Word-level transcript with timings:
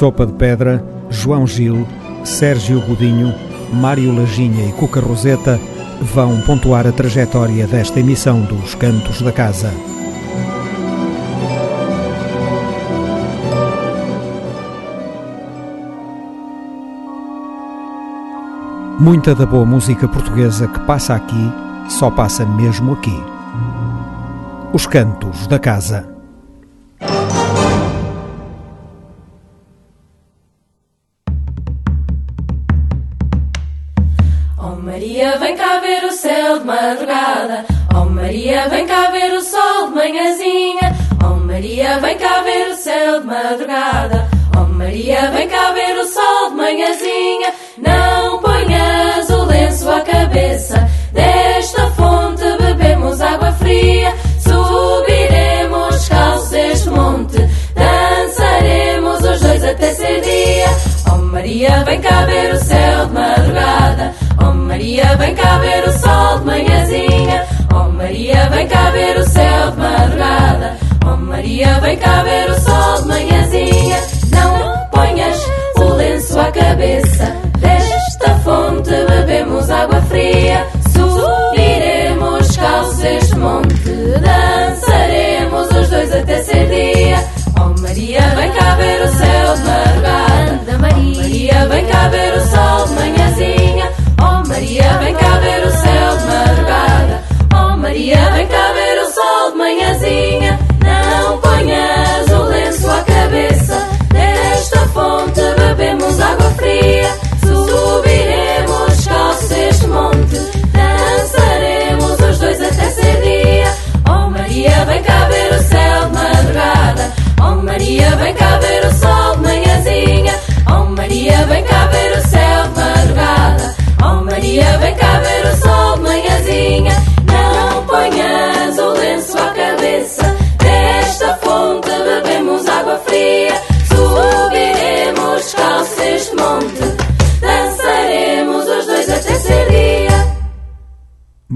Sopa 0.00 0.24
de 0.24 0.32
Pedra, 0.32 0.82
João 1.10 1.46
Gil, 1.46 1.86
Sérgio 2.24 2.80
Godinho, 2.80 3.34
Mário 3.70 4.16
Laginha 4.16 4.64
e 4.66 4.72
Cuca 4.72 4.98
Roseta 4.98 5.60
vão 6.00 6.40
pontuar 6.40 6.86
a 6.86 6.90
trajetória 6.90 7.66
desta 7.66 8.00
emissão 8.00 8.40
dos 8.40 8.74
Cantos 8.74 9.20
da 9.20 9.30
Casa. 9.30 9.70
Muita 18.98 19.34
da 19.34 19.44
boa 19.44 19.66
música 19.66 20.08
portuguesa 20.08 20.66
que 20.66 20.80
passa 20.86 21.14
aqui 21.14 21.52
só 21.90 22.10
passa 22.10 22.46
mesmo 22.46 22.94
aqui. 22.94 23.22
Os 24.72 24.86
Cantos 24.86 25.46
da 25.46 25.58
Casa. 25.58 26.09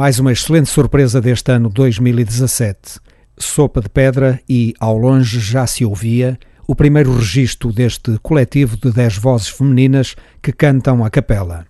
Mais 0.05 0.19
uma 0.19 0.33
excelente 0.33 0.69
surpresa 0.69 1.19
deste 1.19 1.51
ano 1.51 1.71
2017. 1.71 3.01
Sopa 3.39 3.81
de 3.81 3.89
Pedra 3.89 4.39
e, 4.47 4.75
ao 4.79 4.99
longe, 4.99 5.41
já 5.41 5.67
se 5.67 5.83
ouvia 5.83 6.39
o 6.69 6.75
primeiro 6.75 7.17
registro 7.17 7.73
deste 7.73 8.19
coletivo 8.19 8.77
de 8.77 8.93
dez 8.93 9.17
vozes 9.17 9.49
femininas 9.49 10.15
que 10.43 10.53
cantam 10.53 11.03
a 11.03 11.09
capela. 11.09 11.67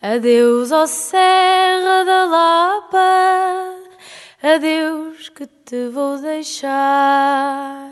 Adeus, 0.00 0.70
ó 0.70 0.86
Serra 0.86 2.04
da 2.04 2.24
Lapa, 2.26 3.74
adeus 4.44 5.28
que 5.30 5.48
te 5.48 5.88
vou 5.88 6.22
deixar. 6.22 7.90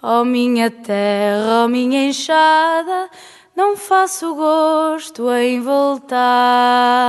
Ó 0.00 0.24
minha 0.24 0.70
terra, 0.70 1.64
ó 1.64 1.68
minha 1.68 2.06
enxada, 2.06 3.10
não 3.56 3.76
faço 3.76 4.32
gosto 4.36 5.28
em 5.32 5.60
voltar. 5.60 7.02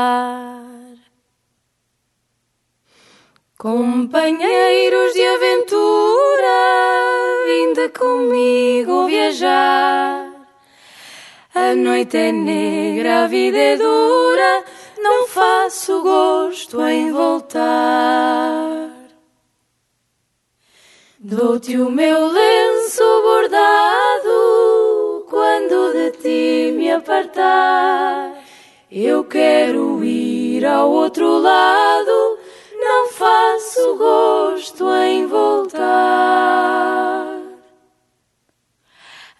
Companheiros 3.63 5.13
de 5.13 5.25
aventura, 5.25 6.57
vinde 7.45 7.87
comigo 7.97 9.05
viajar. 9.05 10.33
A 11.55 11.73
noite 11.73 12.17
é 12.17 12.33
negra, 12.33 13.23
a 13.23 13.27
vida 13.27 13.57
é 13.57 13.77
dura, 13.77 14.65
não 14.97 15.27
faço 15.27 16.01
gosto 16.01 16.85
em 16.85 17.13
voltar. 17.13 18.89
Dou-te 21.17 21.77
o 21.77 21.89
meu 21.89 22.27
lenço 22.27 23.21
bordado 23.21 25.25
quando 25.29 25.93
de 25.93 26.11
ti 26.17 26.73
me 26.75 26.91
apartar. 26.91 28.43
Eu 28.91 29.23
quero 29.23 30.03
ir 30.03 30.65
ao 30.65 30.91
outro 30.91 31.37
lado, 31.37 32.32
faço 33.23 33.95
gosto 33.97 34.91
em 34.91 35.27
voltar. 35.27 35.81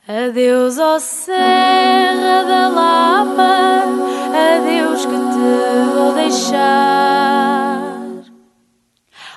Adeus, 0.08 0.78
ó 0.78 1.00
Serra 1.00 2.44
da 2.44 2.68
Lapa, 2.70 3.84
adeus 4.56 5.06
que 5.06 5.12
te 5.12 5.94
vou 5.94 6.14
deixar. 6.14 7.82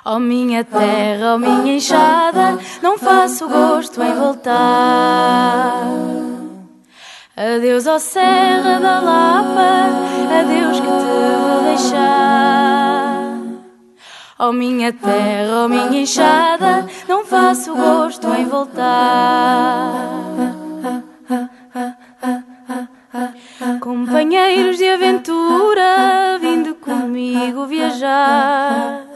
Ó 0.05 0.19
minha 0.19 0.63
terra, 0.63 1.35
ó 1.35 1.37
minha 1.37 1.75
enxada, 1.75 2.57
não 2.81 2.97
faço 2.97 3.49
gosto 3.49 4.01
em 4.01 4.13
voltar. 4.13 5.83
Adeus, 7.35 7.85
ó 7.85 7.99
Serra 7.99 8.79
da 8.79 8.99
Lapa, 8.99 9.89
adeus 10.39 10.79
que 10.79 10.87
te 10.87 11.05
vou 11.43 11.63
deixar. 11.63 13.26
Ó 14.39 14.51
minha 14.51 14.93
terra, 14.93 15.63
ó 15.63 15.67
minha 15.67 16.01
enxada, 16.01 16.85
não 17.07 17.25
faço 17.25 17.73
gosto 17.73 18.27
em 18.35 18.45
voltar. 18.45 19.91
Companheiros 23.81 24.77
de 24.77 24.87
aventura, 24.87 26.37
vindo 26.39 26.75
comigo 26.75 27.65
viajar. 27.65 29.07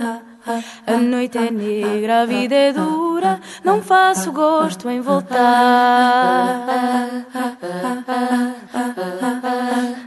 A 0.87 0.97
noite 0.97 1.37
é 1.37 1.51
negra, 1.51 2.23
a 2.23 2.25
vida 2.25 2.55
é 2.55 2.73
dura, 2.73 3.39
não 3.63 3.79
faço 3.79 4.31
gosto 4.31 4.89
em 4.89 5.01
voltar. 5.01 6.65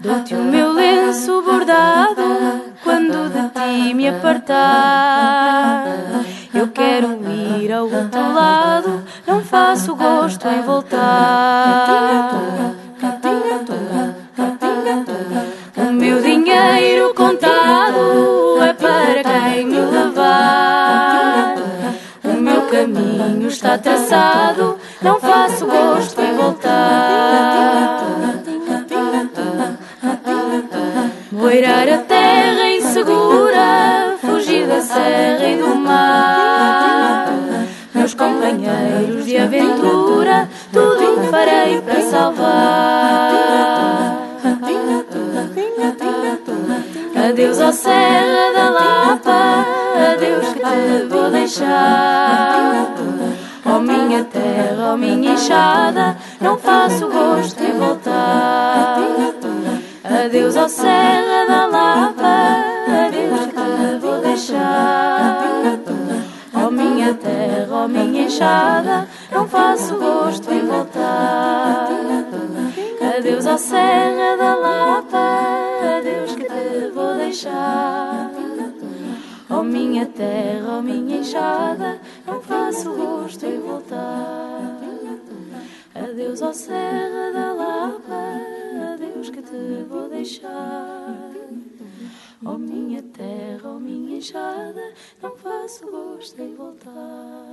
Dou-te 0.00 0.34
o 0.34 0.42
meu 0.42 0.72
lenço 0.72 1.40
bordado 1.40 2.63
quando 2.84 3.30
de 3.30 3.48
ti 3.56 3.94
me 3.94 4.08
apartar. 4.08 5.86
Eu 6.52 6.68
quero 6.68 7.18
ir 7.30 7.72
ao 7.72 7.84
outro 7.84 8.34
lado, 8.34 9.02
não 9.26 9.42
faço 9.42 9.96
gosto 9.96 10.46
em 10.46 10.60
voltar. 10.60 11.88
O 15.76 15.92
meu 15.92 16.20
dinheiro 16.22 17.14
contado 17.14 18.62
é 18.62 18.72
para 18.74 19.24
quem 19.24 19.66
me 19.66 19.80
levar. 19.80 21.54
O 22.22 22.32
meu 22.34 22.62
caminho 22.66 23.48
está 23.48 23.78
traçado, 23.78 24.78
não 25.00 25.18
faço 25.18 25.66
gosto 25.66 26.20
em 26.20 26.36
voltar. 26.36 28.04
Boirar 31.32 31.88
a 31.88 31.98
aventura, 39.44 40.48
tudo 40.72 41.30
farei 41.30 41.80
para 41.80 42.00
salvar. 42.02 43.34
Adeus 47.28 47.60
ao 47.60 47.72
Serra 47.72 48.52
da 48.54 48.70
Lapa, 48.70 49.64
adeus 50.12 50.48
que 50.52 50.60
te 50.60 51.06
vou 51.08 51.30
deixar. 51.30 52.94
Oh, 53.66 53.80
minha 53.80 54.24
terra, 54.24 54.92
oh, 54.92 54.96
minha 54.96 55.32
enxada, 55.32 56.16
não 56.40 56.58
faço 56.58 57.08
gosto 57.08 57.62
em 57.62 57.78
voltar. 57.78 58.98
Adeus 60.04 60.56
ao 60.56 60.68
Serra 60.68 61.46
da 61.48 61.66
Lapa, 61.66 62.64
adeus 63.06 63.46
que 63.46 63.52
te 63.54 63.98
vou 64.00 64.20
deixar. 64.20 65.40
Oh, 66.54 66.70
minha 66.70 67.14
terra, 67.14 67.66
ó 67.70 67.88
minha 67.88 68.26
enxada, 68.26 69.08
Ao 73.54 73.58
Serra 73.58 74.36
da 74.36 74.56
Lapa, 74.56 75.98
adeus 75.98 76.34
que 76.34 76.42
te 76.42 76.90
vou 76.92 77.14
deixar. 77.14 78.28
Ó 79.48 79.60
oh, 79.60 79.62
minha 79.62 80.06
terra, 80.06 80.72
ó 80.72 80.78
oh, 80.78 80.82
minha 80.82 81.18
enxada, 81.18 82.00
não 82.26 82.42
faço 82.42 82.92
gosto 82.92 83.46
em 83.46 83.60
voltar. 83.60 84.80
Adeus 85.94 86.42
ao 86.42 86.52
Serra 86.52 87.30
da 87.32 87.52
Lapa, 87.52 88.40
adeus 88.92 89.30
que 89.30 89.40
te 89.40 89.84
vou 89.88 90.08
deixar. 90.08 91.14
Ó 92.44 92.54
oh, 92.54 92.58
minha 92.58 93.04
terra, 93.04 93.70
ó 93.70 93.78
minha 93.78 94.18
enxada, 94.18 94.94
não 95.22 95.30
faço 95.36 95.88
gosto 95.88 96.42
em 96.42 96.56
voltar. 96.56 97.43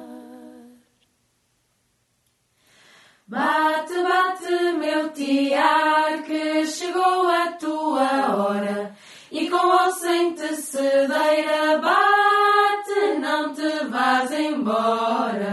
Bate, 3.32 3.94
bate, 4.04 4.74
meu 4.78 5.08
tiar, 5.12 6.22
que 6.26 6.68
chegou 6.68 7.30
a 7.30 7.54
tua 7.58 8.36
hora. 8.36 8.92
E 9.32 9.50
com 9.50 9.56
ou 9.56 9.90
sem 9.94 10.34
tecedeira, 10.34 11.80
bate, 11.82 13.20
não 13.22 13.54
te 13.54 13.86
vás 13.90 14.30
embora. 14.34 15.48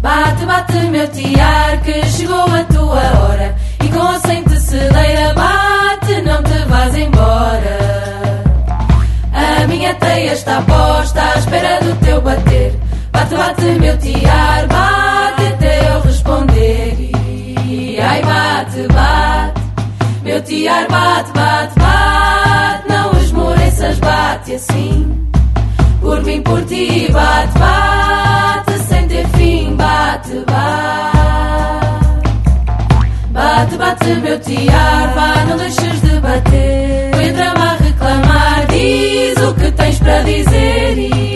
Bate, 0.00 0.46
bate, 0.46 0.78
meu 0.88 1.08
tiar, 1.08 1.82
que 1.82 2.02
chegou 2.06 2.46
a 2.46 2.64
tua 2.64 3.02
hora. 3.20 3.54
E 3.84 3.88
com 3.90 3.98
ou 3.98 4.18
sem 4.20 4.42
tecedeira, 4.44 5.34
bate, 5.34 6.22
não 6.22 6.42
te 6.42 6.58
vás 6.70 6.94
embora. 6.96 7.78
A 9.30 9.66
minha 9.66 9.92
teia 9.96 10.32
está 10.32 10.62
posta 10.62 11.20
à 11.20 11.38
espera 11.38 11.80
do 11.80 11.94
teu 12.02 12.22
bater. 12.22 12.83
Bate, 13.24 13.36
bate, 13.36 13.64
meu 13.80 13.96
tiar, 13.96 14.66
bate 14.66 15.46
até 15.46 15.88
eu 15.88 16.00
responder. 16.02 16.94
E 17.66 17.98
ai, 17.98 18.22
bate, 18.22 18.86
bate, 18.92 19.62
meu 20.22 20.42
tiar, 20.42 20.86
bate, 20.88 21.32
bate, 21.32 21.80
bate. 21.80 22.88
Não 22.88 23.18
esmoreças, 23.22 23.98
bate 23.98 24.56
assim. 24.56 25.26
Por 26.02 26.22
mim, 26.22 26.42
por 26.42 26.62
ti, 26.66 27.08
bate, 27.10 27.58
bate, 27.58 28.78
sem 28.88 29.08
ter 29.08 29.26
fim, 29.28 29.74
bate, 29.74 30.44
bate. 30.44 31.14
Bate, 33.30 33.76
bate, 33.78 34.14
meu 34.16 34.38
tiar, 34.38 35.14
vá, 35.14 35.44
não 35.48 35.56
deixes 35.56 36.00
de 36.02 36.20
bater. 36.20 37.10
Vou 37.14 37.22
entrar 37.22 37.56
a 37.56 37.72
reclamar, 37.76 38.66
diz 38.68 39.36
o 39.38 39.54
que 39.54 39.72
tens 39.72 39.98
para 39.98 40.22
dizer. 40.24 40.98
E 40.98 41.33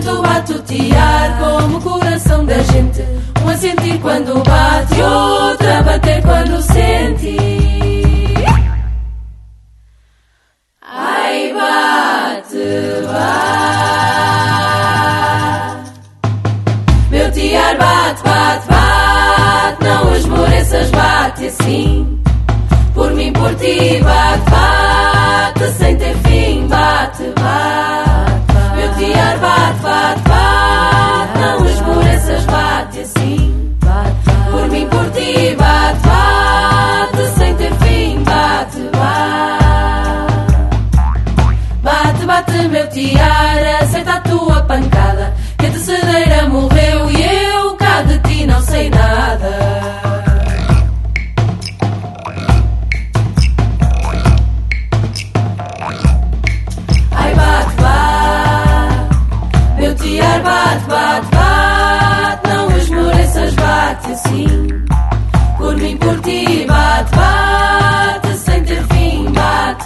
tanto 0.00 0.22
batutear 0.22 1.38
como 1.38 1.78
o 1.78 1.80
coração 1.80 2.44
da 2.44 2.58
gente. 2.58 3.02
Um 3.44 3.48
a 3.48 3.56
sentir 3.56 3.98
quando 4.00 4.42
bate, 4.42 5.00
outro 5.00 5.72
a 5.72 5.82
bater 5.82 6.20
quando 6.22 6.60
sente. 6.62 7.36
Ai, 10.82 11.52
bate, 11.52 12.56
bate. 13.12 13.54
Meu 17.10 17.30
tiar 17.30 17.76
bate, 17.76 18.22
bate, 18.24 18.66
bate. 18.68 19.84
Não 19.84 20.16
esmoreças, 20.16 20.90
bate 20.90 21.46
assim. 21.46 22.20
Por 22.94 23.12
mim, 23.14 23.32
por 23.32 23.54
ti, 23.56 24.00
bate, 24.02 24.50
bate. 24.50 25.72
Sem 25.78 25.96
ter 25.96 26.16
fim, 26.16 26.66
bate, 26.66 27.22
bate 27.40 27.83
bate, 29.12 29.80
bate, 29.80 30.20
bate. 30.28 31.38
Não 31.40 31.66
esmoreças, 31.66 32.44
bate 32.44 33.00
assim. 33.00 33.76
Por 34.50 34.68
mim, 34.68 34.86
por 34.88 35.10
ti, 35.10 35.54
bate, 35.56 36.00
bate. 36.06 37.38
Sem 37.38 37.54
ter 37.56 37.74
fim, 37.74 38.22
bate, 38.22 38.80
bate. 38.96 39.64
Bate, 41.82 42.26
bate, 42.26 42.68
meu 42.68 42.88
tiar, 42.88 43.82
aceita 43.82 44.14
a 44.14 44.20
tua 44.20 44.62
pancada. 44.62 45.34
Que 45.58 45.66
a 45.66 45.70
tecedeira 45.70 46.48
morreu 46.48 46.73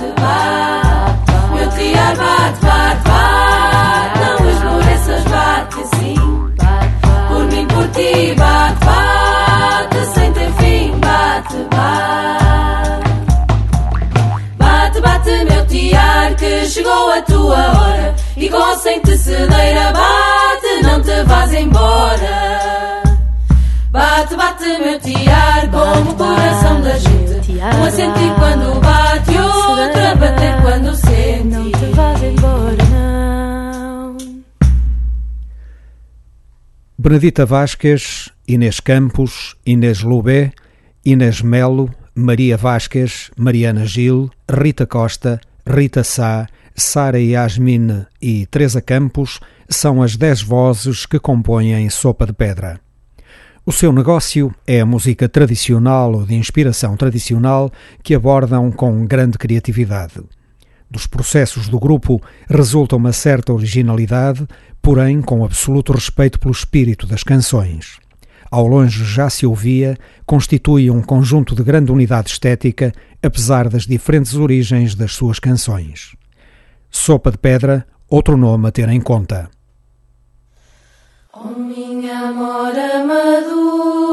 Meu 0.00 1.68
tiar 1.70 2.16
bate, 2.16 2.64
bate, 2.64 3.08
bate, 3.08 4.20
não 4.20 4.50
esmoreças, 4.50 5.24
bate 5.24 5.80
assim. 5.80 6.14
Por 7.26 7.44
mim, 7.46 7.66
por 7.66 7.88
ti, 7.88 8.32
bate, 8.36 8.84
bate, 8.84 10.06
sem 10.14 10.32
ter 10.32 10.52
fim, 10.52 10.92
bate, 11.00 11.56
bate. 11.74 13.08
Bate, 14.56 15.00
bate, 15.00 15.44
meu 15.50 15.66
tiar, 15.66 16.34
que 16.36 16.66
chegou 16.66 17.10
a 17.10 17.22
tua 17.22 17.56
hora. 17.56 18.14
E 18.36 18.48
com 18.48 18.78
sem 18.78 19.00
tecedeira 19.00 19.92
bate, 19.92 20.82
não 20.84 21.02
te 21.02 21.24
vás 21.24 21.52
embora. 21.52 22.97
Bate, 23.90 24.36
bate, 24.36 24.78
meu 24.78 25.00
tiar, 25.00 25.70
como 25.70 26.10
o 26.10 26.14
coração 26.14 26.82
da 26.82 26.98
gente. 26.98 27.52
Um 27.52 27.84
a 27.84 27.90
sentir 27.90 28.34
quando 28.38 28.80
bate, 28.80 29.30
outro 29.30 30.00
a 30.00 30.14
bater 30.14 30.60
quando 30.60 30.94
sente. 30.94 31.44
Não 31.44 31.72
te 31.72 31.86
vás 31.94 32.22
embora, 32.22 32.76
não. 32.90 34.16
Benedita 36.98 37.46
Vasques, 37.46 38.30
Inês 38.46 38.78
Campos, 38.78 39.56
Inês 39.64 40.02
Lubé, 40.02 40.52
Inês 41.02 41.40
Melo, 41.40 41.90
Maria 42.14 42.58
Vasques, 42.58 43.30
Mariana 43.38 43.86
Gil, 43.86 44.30
Rita 44.50 44.86
Costa, 44.86 45.40
Rita 45.66 46.04
Sá, 46.04 46.46
Sara 46.76 47.18
Yasmin 47.18 48.04
e 48.20 48.44
Teresa 48.46 48.82
Campos 48.82 49.40
são 49.66 50.02
as 50.02 50.14
dez 50.14 50.42
vozes 50.42 51.06
que 51.06 51.18
compõem 51.18 51.88
Sopa 51.88 52.26
de 52.26 52.34
Pedra. 52.34 52.87
O 53.68 53.70
seu 53.70 53.92
negócio 53.92 54.50
é 54.66 54.80
a 54.80 54.86
música 54.86 55.28
tradicional 55.28 56.14
ou 56.14 56.24
de 56.24 56.34
inspiração 56.34 56.96
tradicional 56.96 57.70
que 58.02 58.14
abordam 58.14 58.72
com 58.72 59.04
grande 59.04 59.36
criatividade. 59.36 60.22
Dos 60.90 61.06
processos 61.06 61.68
do 61.68 61.78
grupo 61.78 62.18
resulta 62.48 62.96
uma 62.96 63.12
certa 63.12 63.52
originalidade, 63.52 64.48
porém 64.80 65.20
com 65.20 65.44
absoluto 65.44 65.92
respeito 65.92 66.40
pelo 66.40 66.50
espírito 66.50 67.06
das 67.06 67.22
canções. 67.22 67.98
Ao 68.50 68.66
longe 68.66 69.04
já 69.04 69.28
se 69.28 69.44
ouvia, 69.44 69.98
constitui 70.24 70.90
um 70.90 71.02
conjunto 71.02 71.54
de 71.54 71.62
grande 71.62 71.92
unidade 71.92 72.30
estética, 72.30 72.90
apesar 73.22 73.68
das 73.68 73.86
diferentes 73.86 74.34
origens 74.34 74.94
das 74.94 75.12
suas 75.12 75.38
canções. 75.38 76.16
Sopa 76.90 77.30
de 77.30 77.36
pedra, 77.36 77.86
outro 78.08 78.34
nome 78.34 78.66
a 78.66 78.72
ter 78.72 78.88
em 78.88 78.98
conta. 78.98 79.50
Oh, 81.40 81.54
minha 81.56 82.32
mora 82.32 83.04
madura. 83.04 84.07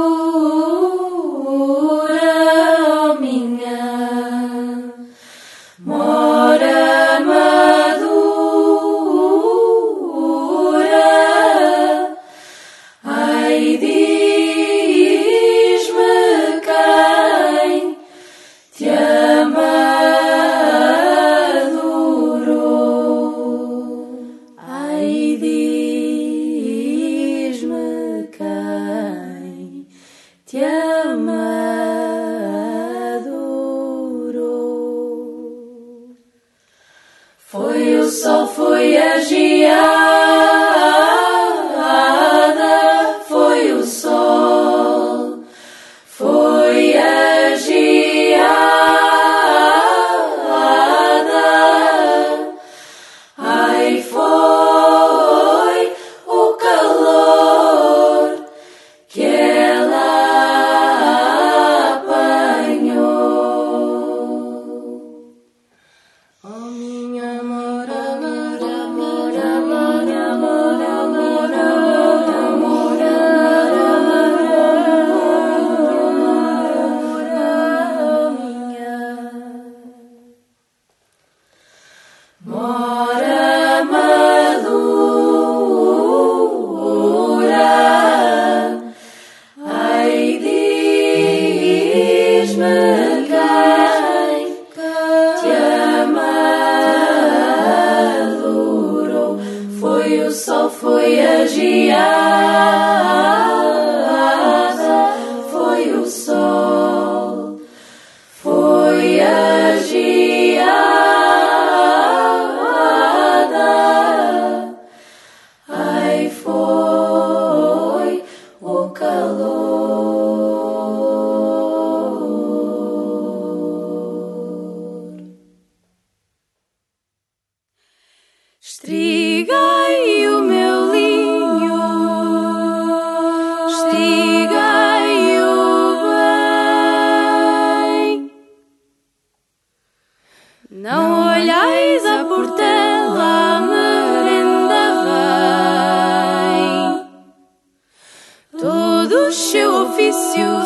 miss 150.16 150.38
you. 150.38 150.65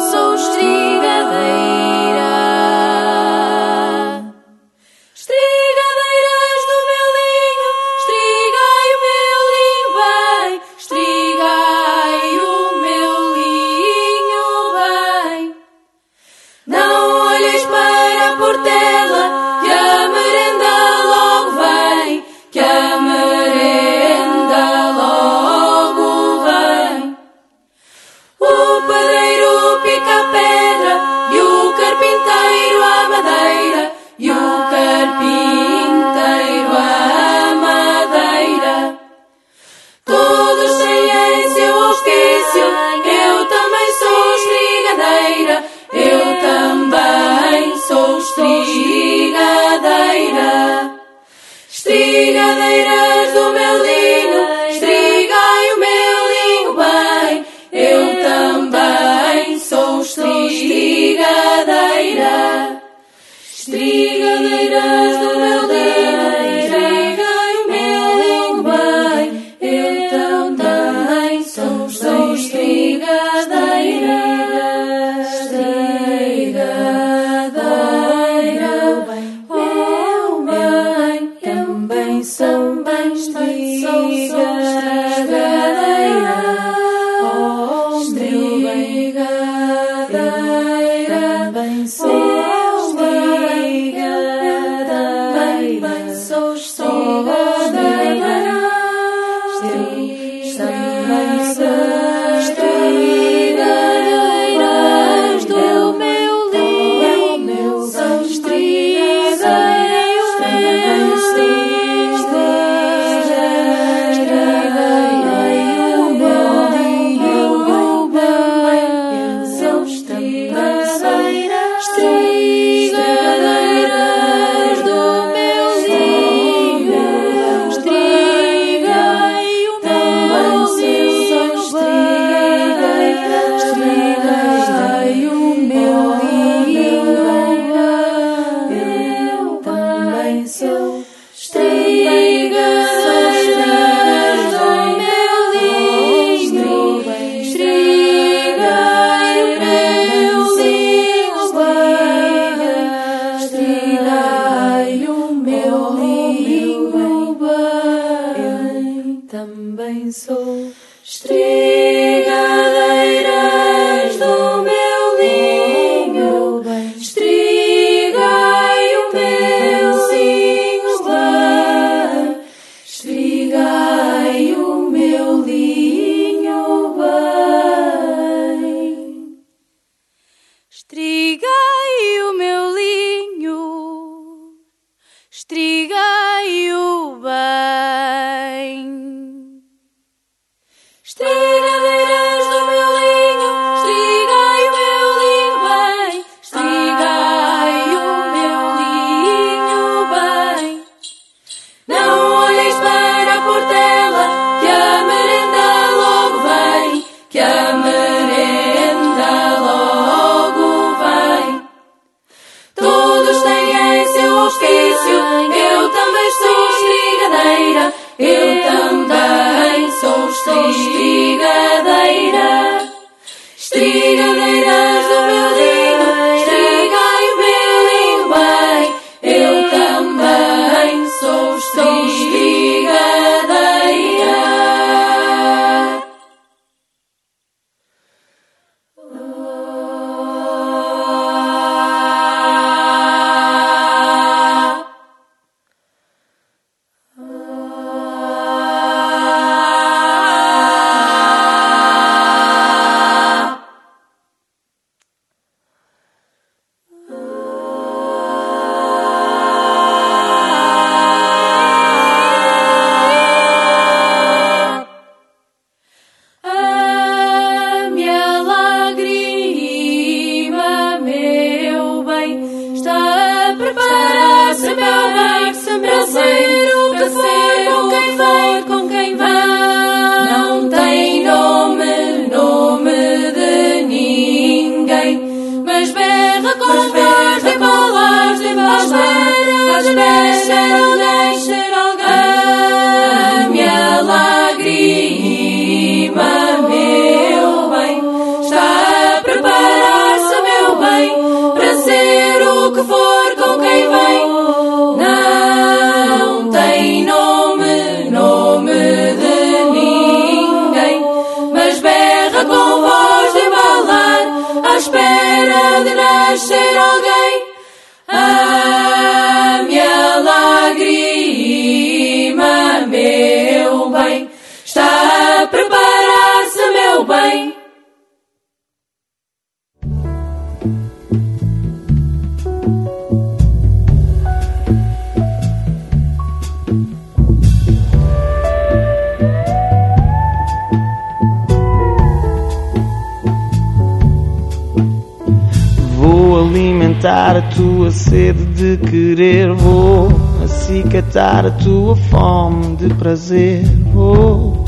Acicatar 350.43 351.45
a 351.45 351.51
tua 351.51 351.95
fome 351.95 352.75
de 352.75 352.93
prazer. 352.93 353.63
Vou 353.93 354.65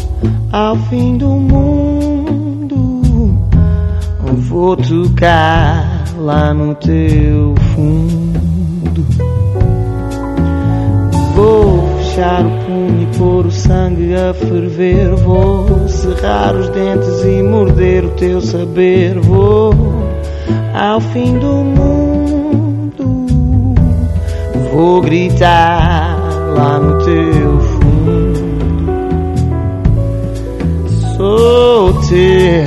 ao 0.52 0.78
fim 0.88 1.18
do 1.18 1.28
mundo, 1.28 3.02
vou 4.48 4.78
tocar 4.78 6.06
lá 6.18 6.54
no 6.54 6.74
teu 6.76 7.54
fundo. 7.76 9.06
Vou 11.36 11.98
fechar 11.98 12.46
o 12.46 12.66
punho 12.66 13.02
e 13.04 13.18
pôr 13.18 13.46
o 13.46 13.52
sangue 13.52 14.16
a 14.16 14.34
ferver. 14.34 15.16
Vou 15.16 15.88
cerrar 15.90 16.56
os 16.56 16.70
dentes 16.70 17.26
e 17.26 17.44
morder 17.44 18.06
o 18.06 18.12
teu 18.12 18.40
saber. 18.42 19.20
Vou 19.20 19.74
ao 20.74 21.02
fim 21.02 21.38
do 21.38 21.48
mundo 21.48 22.01
Vou 24.72 25.02
gritar 25.02 26.18
lá 26.56 26.80
no 26.80 26.98
teu 27.04 27.60
fundo. 27.60 28.42
Sou 31.18 31.94
teu, 32.08 32.66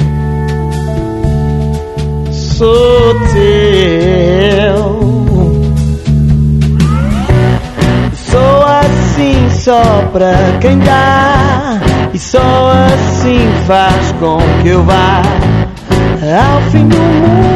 sou 2.30 3.14
teu. 3.32 4.94
Sou 8.12 8.62
assim 8.66 9.50
só 9.50 9.82
pra 10.12 10.34
quem 10.60 10.78
dá, 10.80 11.80
e 12.12 12.18
só 12.18 12.38
assim 12.92 13.48
faz 13.66 14.12
com 14.20 14.36
que 14.62 14.68
eu 14.68 14.82
vá 14.84 15.22
ao 16.22 16.70
fim 16.70 16.86
do 16.86 16.98
mundo 16.98 17.53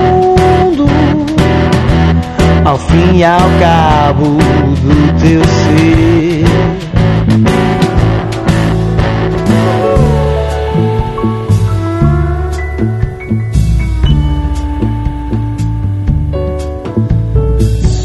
ao 2.64 2.78
fim 2.78 3.16
e 3.16 3.24
ao 3.24 3.48
cabo 3.60 4.24
do 4.24 5.20
teu 5.20 5.44
ser. 5.44 6.44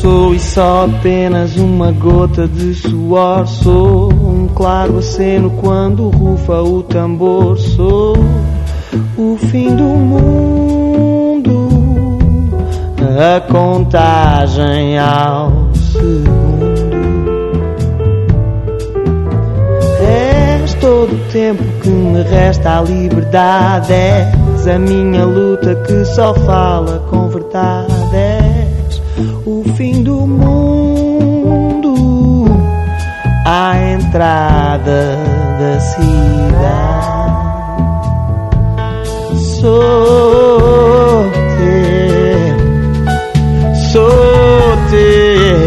Sou 0.02 0.36
e 0.36 0.40
só 0.40 0.86
apenas 0.86 1.56
uma 1.58 1.92
gota 1.92 2.48
de 2.48 2.74
suor. 2.74 3.48
Sou 3.48 4.12
um 4.12 4.48
claro 4.54 4.98
aceno 4.98 5.50
quando 5.62 6.10
rufa 6.10 6.62
o 6.62 6.84
tambor. 6.84 7.58
Sou 7.58 8.16
o 9.18 9.38
fim 9.38 9.76
do 9.76 9.84
mundo 9.84 11.13
a 13.20 13.42
contagem 13.42 14.98
ao 14.98 15.52
segundo. 15.74 16.94
És 20.62 20.74
todo 20.76 21.14
o 21.14 21.20
tempo 21.32 21.64
que 21.82 21.90
me 21.90 22.24
resta 22.24 22.80
a 22.80 22.82
liberdade. 22.82 23.94
És 24.56 24.68
a 24.68 24.80
minha 24.80 25.26
luta 25.26 25.76
que 25.76 26.06
só 26.06 26.34
fala 26.34 27.00
com 27.10 27.28
verdade. 27.30 27.94
És 28.16 29.02
o 29.46 29.64
fim 29.76 30.02
do 30.04 30.26
mundo, 30.26 31.94
à 33.46 33.78
entrada 33.78 35.18
da 35.60 35.80
cidade. 35.80 37.14
Sou 39.60 41.13
sou 43.94 44.78
teu. 44.90 45.58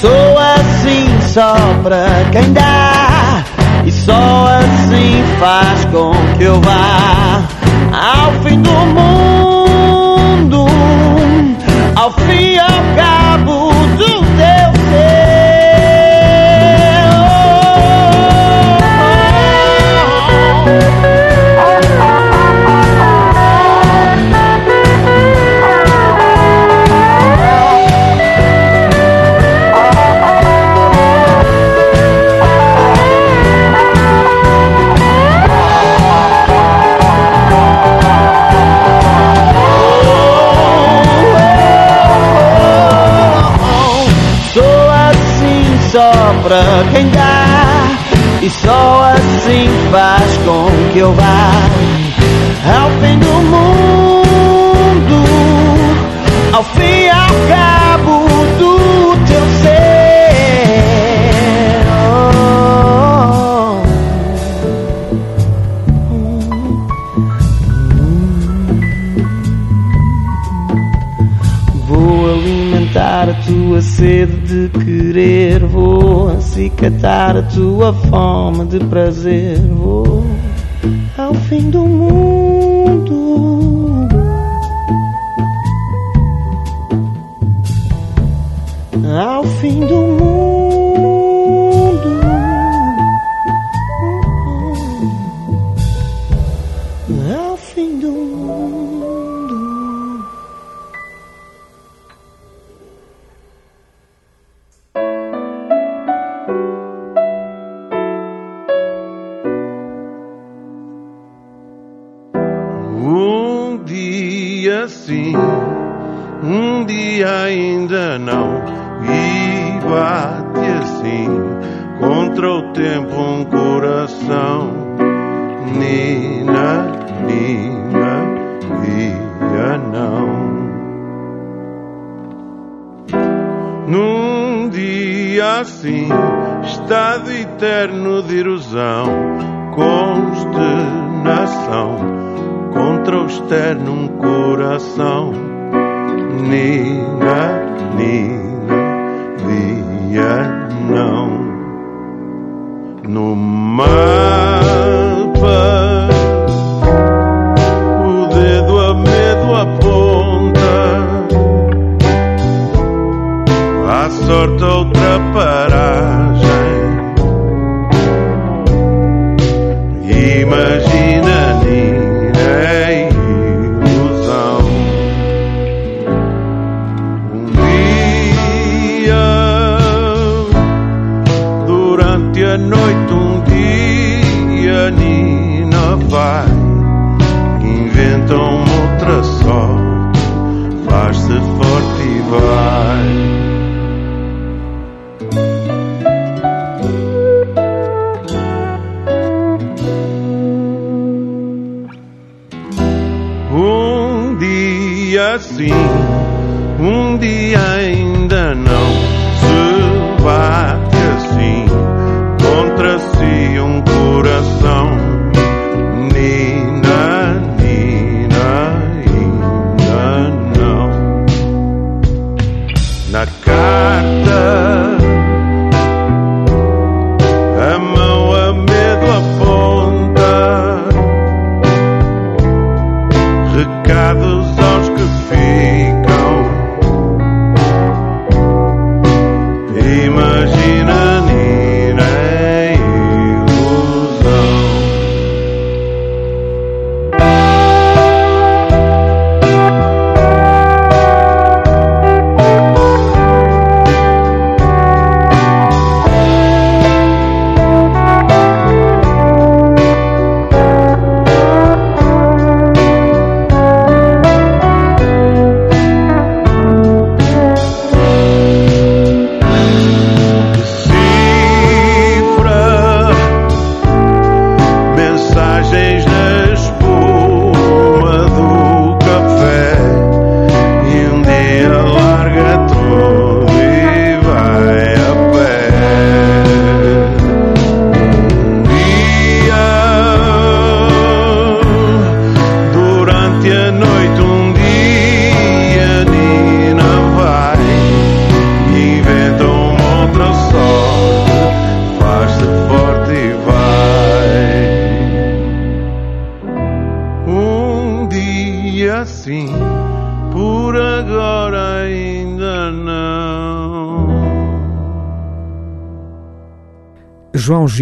Sou 0.00 0.38
assim 0.38 1.20
só 1.20 1.54
pra 1.82 2.06
quem 2.32 2.52
dá, 2.54 3.44
e 3.84 3.92
só 3.92 4.46
assim 4.58 5.22
faz 5.38 5.84
com 5.86 6.12
que 6.38 6.44
eu 6.44 6.58
vá 6.62 7.42
ao 7.92 8.32
fim 8.42 8.60
do 8.62 8.70
mundo, 8.70 9.51
pra 46.52 46.84
quem 46.92 47.08
dá. 47.08 47.46
E 48.42 48.50
só 48.50 49.12
assim 49.14 49.68
faz 49.90 50.36
com 50.38 50.66
que 50.92 50.98
eu 50.98 51.12
vá 51.14 51.50
ao 52.82 52.90
fim 53.00 53.18
do 53.18 53.32
mundo, 53.50 55.24
ao 56.52 56.64
fim 56.64 57.08
ao 57.08 57.48
cabo. 57.48 57.61
resgatar 76.82 77.36
a 77.36 77.42
tua 77.42 77.92
fome 77.92 78.66
de 78.66 78.80
prazer. 78.80 79.56
Vou 79.58 80.26
ao 81.16 81.32
fim 81.32 81.70
do 81.70 81.86
mundo. 81.86 82.21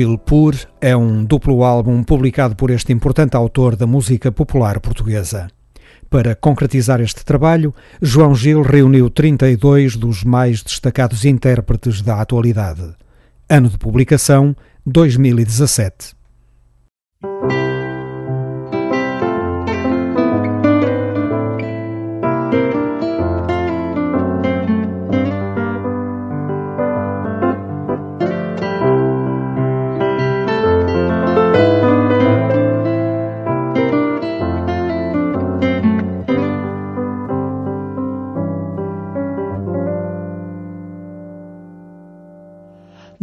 Evil 0.00 0.16
Pur 0.16 0.54
é 0.80 0.96
um 0.96 1.22
duplo 1.22 1.62
álbum 1.62 2.02
publicado 2.02 2.56
por 2.56 2.70
este 2.70 2.90
importante 2.90 3.36
autor 3.36 3.76
da 3.76 3.86
música 3.86 4.32
popular 4.32 4.80
portuguesa. 4.80 5.48
Para 6.08 6.34
concretizar 6.34 7.02
este 7.02 7.22
trabalho, 7.22 7.74
João 8.00 8.34
Gil 8.34 8.62
reuniu 8.62 9.10
32 9.10 9.96
dos 9.96 10.24
mais 10.24 10.62
destacados 10.62 11.26
intérpretes 11.26 12.00
da 12.00 12.18
atualidade. 12.18 12.94
Ano 13.46 13.68
de 13.68 13.76
publicação: 13.76 14.56
2017. 14.86 16.19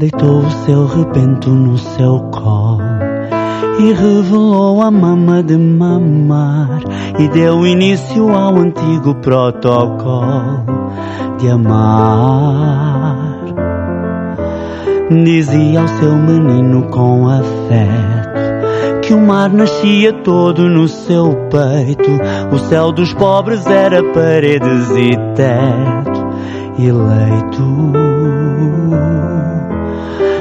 Deitou 0.08 0.39
o 0.39 0.52
seu 0.65 0.86
rebento 0.86 1.50
no 1.50 1.78
seu 1.78 2.20
colo 2.32 2.82
e 3.78 3.91
revelou 3.91 4.82
a 4.82 4.89
mama 4.89 5.43
de 5.43 5.58
mamar 5.58 6.80
e 7.20 7.28
deu 7.28 7.67
início 7.67 8.34
ao 8.34 8.56
antigo 8.56 9.15
protocolo 9.15 10.63
de 11.38 11.50
amar. 11.50 13.17
Dizia 15.24 15.82
ao 15.82 15.88
seu 15.89 16.15
menino 16.15 16.84
com 16.84 17.28
afeto 17.28 19.02
que 19.04 19.13
o 19.13 19.20
mar 19.20 19.50
nascia 19.50 20.13
todo 20.24 20.70
no 20.70 20.88
seu 20.88 21.34
peito, 21.50 22.12
o 22.54 22.58
céu 22.60 22.93
dos 22.93 23.13
pobres 23.13 23.65
era 23.67 24.02
paredes 24.13 24.89
e 24.91 25.17
teto 25.36 26.28
e 26.78 26.91
leito. 26.91 27.98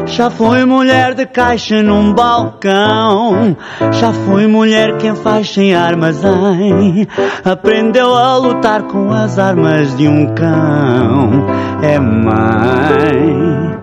Já 0.06 0.30
fui 0.30 0.64
mulher 0.64 1.14
de 1.14 1.26
caixa 1.26 1.82
num 1.82 2.14
balcão. 2.14 3.56
Já 3.92 4.12
fui 4.12 4.46
mulher 4.46 4.96
quem 4.98 5.14
faz 5.16 5.52
sem 5.52 5.74
armazém. 5.74 7.06
Aprendeu 7.44 8.14
a 8.14 8.36
lutar 8.36 8.82
com 8.84 9.10
as 9.10 9.38
armas 9.38 9.96
de 9.96 10.08
um 10.08 10.32
cão. 10.34 11.46
É 11.82 11.98
mãe. 11.98 13.76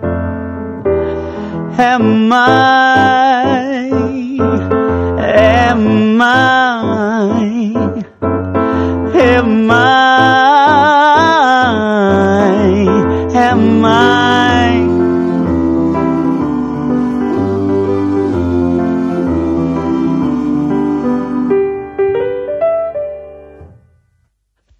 É 1.77 1.97
mãe. 1.97 2.43
É 5.19 5.73
mãe. 5.75 6.53
É 9.13 9.41
mãe. 9.41 10.12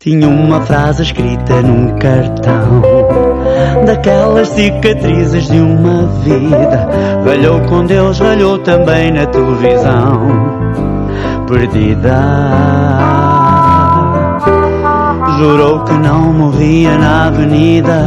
Tinha 0.04 0.28
uma 0.28 0.60
frase 0.60 1.02
escrita 1.02 1.62
num 1.62 1.96
cartão 1.96 2.82
Daquelas 3.86 4.50
cicatrizes 4.50 5.48
de 5.48 5.58
uma 5.58 6.08
vida. 6.26 6.90
Ralhou 7.26 7.62
com 7.62 7.86
Deus, 7.86 8.20
ralhou 8.20 8.60
também 8.60 9.14
na 9.14 9.26
televisão 9.28 10.28
Perdida. 11.48 12.20
Jurou 15.38 15.80
que 15.86 15.94
não 15.94 16.34
morria 16.34 16.98
na 16.98 17.28
avenida. 17.28 18.06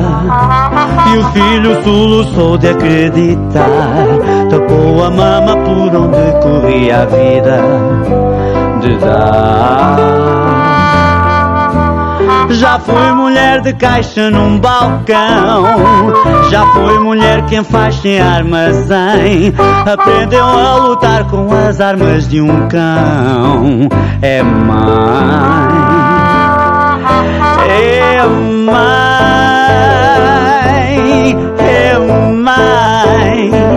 E 1.14 1.16
o 1.16 1.24
filho 1.32 1.82
soluçou 1.82 2.58
de 2.58 2.68
acreditar. 2.68 4.04
Tapou 4.50 5.02
a 5.02 5.10
mama 5.10 5.56
por 5.64 5.96
onde 5.96 6.42
corria 6.42 7.02
a 7.02 7.06
vida 7.06 7.58
De 8.82 8.98
dar 8.98 10.36
já 12.50 12.78
fui 12.78 13.12
mulher 13.12 13.60
de 13.60 13.72
caixa 13.72 14.30
num 14.30 14.58
balcão. 14.58 15.64
Já 16.50 16.66
fui 16.72 16.98
mulher 16.98 17.44
quem 17.46 17.64
faz 17.64 17.96
sem 17.96 18.20
armazém. 18.20 19.52
Aprendeu 19.90 20.44
a 20.44 20.76
lutar 20.76 21.24
com 21.24 21.52
as 21.52 21.80
armas 21.80 22.28
de 22.28 22.40
um 22.40 22.68
cão. 22.68 23.88
É 24.22 24.42
mãe. 24.42 24.76
É 27.68 28.26
mãe. 28.26 28.96
É 31.58 31.98
mãe. 31.98 33.75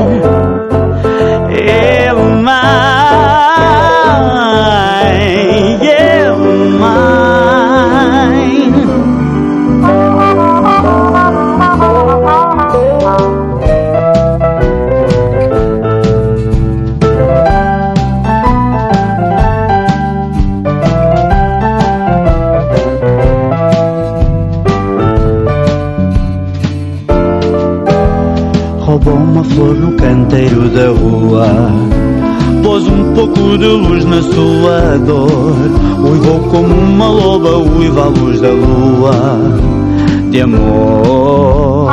Flor 29.60 29.76
no 29.76 29.92
canteiro 29.92 30.70
da 30.70 30.88
rua. 30.88 31.48
Pôs 32.64 32.88
um 32.88 33.14
pouco 33.14 33.58
de 33.58 33.66
luz 33.66 34.06
na 34.06 34.22
sua 34.22 34.98
dor. 35.06 35.54
Uivou 36.02 36.40
como 36.50 36.74
uma 36.74 37.10
loba, 37.10 37.58
uiva 37.58 38.04
a 38.04 38.08
luz 38.08 38.40
da 38.40 38.52
lua. 38.52 39.12
De 40.30 40.42
amor. 40.42 41.90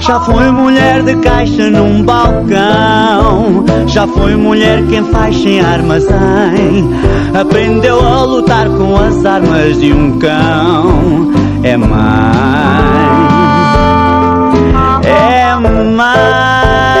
Já 0.00 0.20
foi 0.20 0.50
mulher 0.50 1.02
de 1.02 1.16
caixa 1.16 1.68
num 1.70 2.02
balcão. 2.02 3.64
Já 3.88 4.06
foi 4.06 4.34
mulher 4.36 4.82
quem 4.88 5.04
faz 5.04 5.36
sem 5.36 5.60
armazém. 5.60 6.88
Aprendeu 7.38 8.00
a 8.00 8.22
lutar 8.22 8.68
com 8.70 8.96
as 8.96 9.24
armas 9.24 9.78
de 9.78 9.92
um 9.92 10.18
cão. 10.18 11.30
É 11.62 11.76
mãe 11.76 12.71
é 15.64 16.91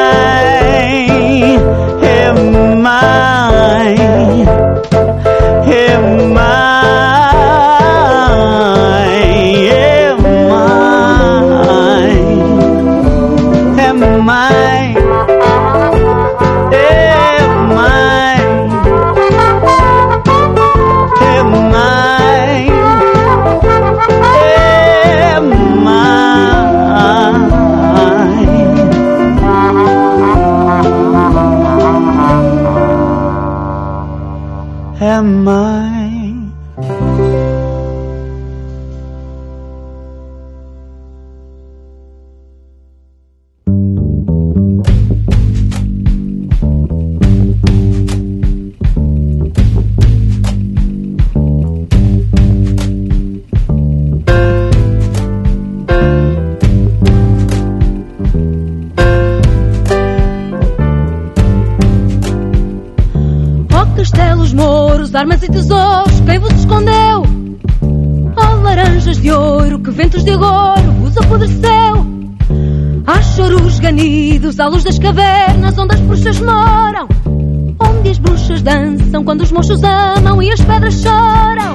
quando 79.32 79.44
os 79.44 79.52
mochos 79.52 79.82
amam 79.82 80.42
e 80.42 80.52
as 80.52 80.60
pedras 80.60 80.92
choram. 80.92 81.74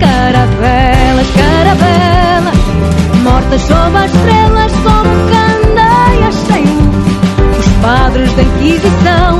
Caravelas, 0.00 1.26
caravelas, 1.36 2.56
mortas 3.22 3.60
sob 3.60 3.94
as 3.98 4.10
estrelas 4.14 4.72
como 4.72 5.10
candeias 5.28 6.34
sem 6.34 6.64
luz. 6.64 7.58
Os 7.58 7.72
padres 7.82 8.32
da 8.32 8.42
Inquisição, 8.42 9.38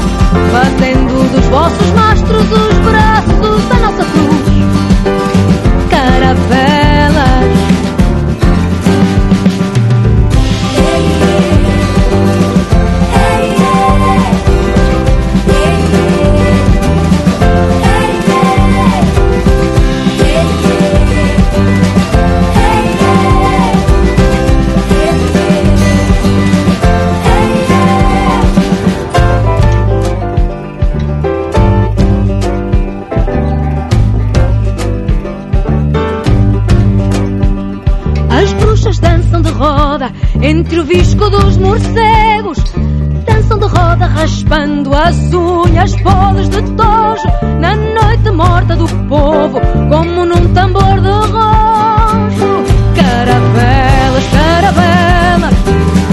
fazendo 0.52 1.33
dos 1.33 1.46
vossos 1.46 1.90
raspando 44.46 44.94
as 44.94 45.32
unhas 45.32 45.94
podres 46.02 46.48
de 46.48 46.62
tojo 46.62 47.28
na 47.61 47.74
noite 47.76 48.30
morta 48.30 48.76
do 48.76 48.87
povo, 49.09 49.61
como 49.90 50.24
num 50.24 50.52
tambor 50.54 51.00
de 51.00 51.09
rojo. 51.09 52.64
Caravelas, 52.94 54.24
caravelas, 54.30 55.54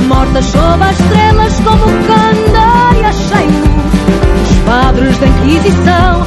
mortas 0.07 0.45
sob 0.45 0.83
as 0.83 0.99
estrelas 0.99 1.59
como 1.59 1.85
candeias 2.07 3.15
sem 3.15 3.47
luz. 3.47 4.49
Os 4.49 4.57
padres 4.65 5.17
da 5.19 5.27
Inquisição 5.27 6.25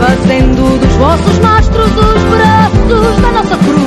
fazendo 0.00 0.78
dos 0.78 0.92
vossos 0.96 1.38
mastros 1.38 1.86
os 1.86 2.22
braços 2.24 3.22
da 3.22 3.32
nossa 3.32 3.56
cruz. 3.56 3.85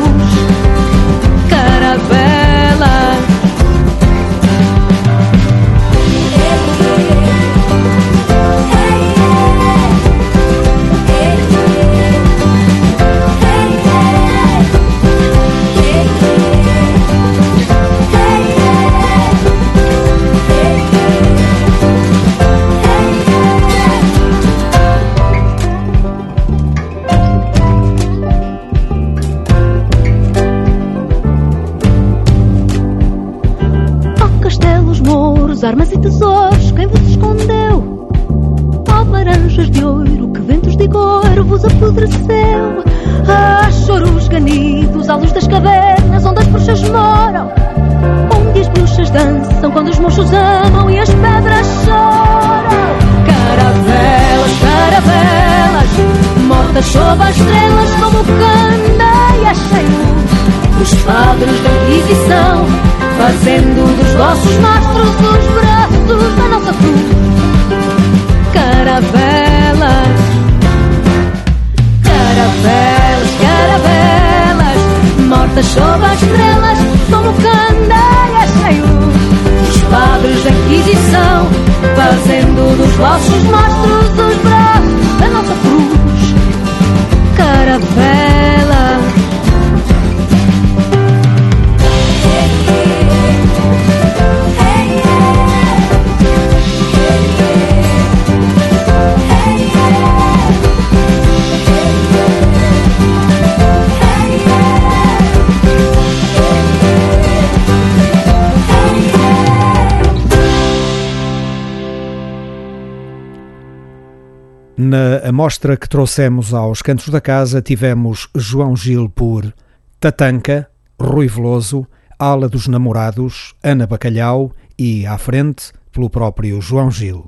Na 115.40 115.44
amostra 115.44 115.78
que 115.78 115.88
trouxemos 115.88 116.54
aos 116.54 116.82
Cantos 116.82 117.08
da 117.08 117.22
Casa 117.22 117.62
tivemos 117.62 118.28
João 118.36 118.76
Gil 118.76 119.08
por 119.08 119.54
Tatanca, 119.98 120.70
Rui 121.02 121.30
Veloso, 121.30 121.88
Ala 122.20 122.50
dos 122.50 122.68
Namorados, 122.68 123.56
Ana 123.64 123.88
Bacalhau 123.88 124.52
e, 124.78 125.06
à 125.06 125.18
frente, 125.18 125.72
pelo 125.94 126.10
próprio 126.10 126.60
João 126.60 126.92
Gil. 126.92 127.26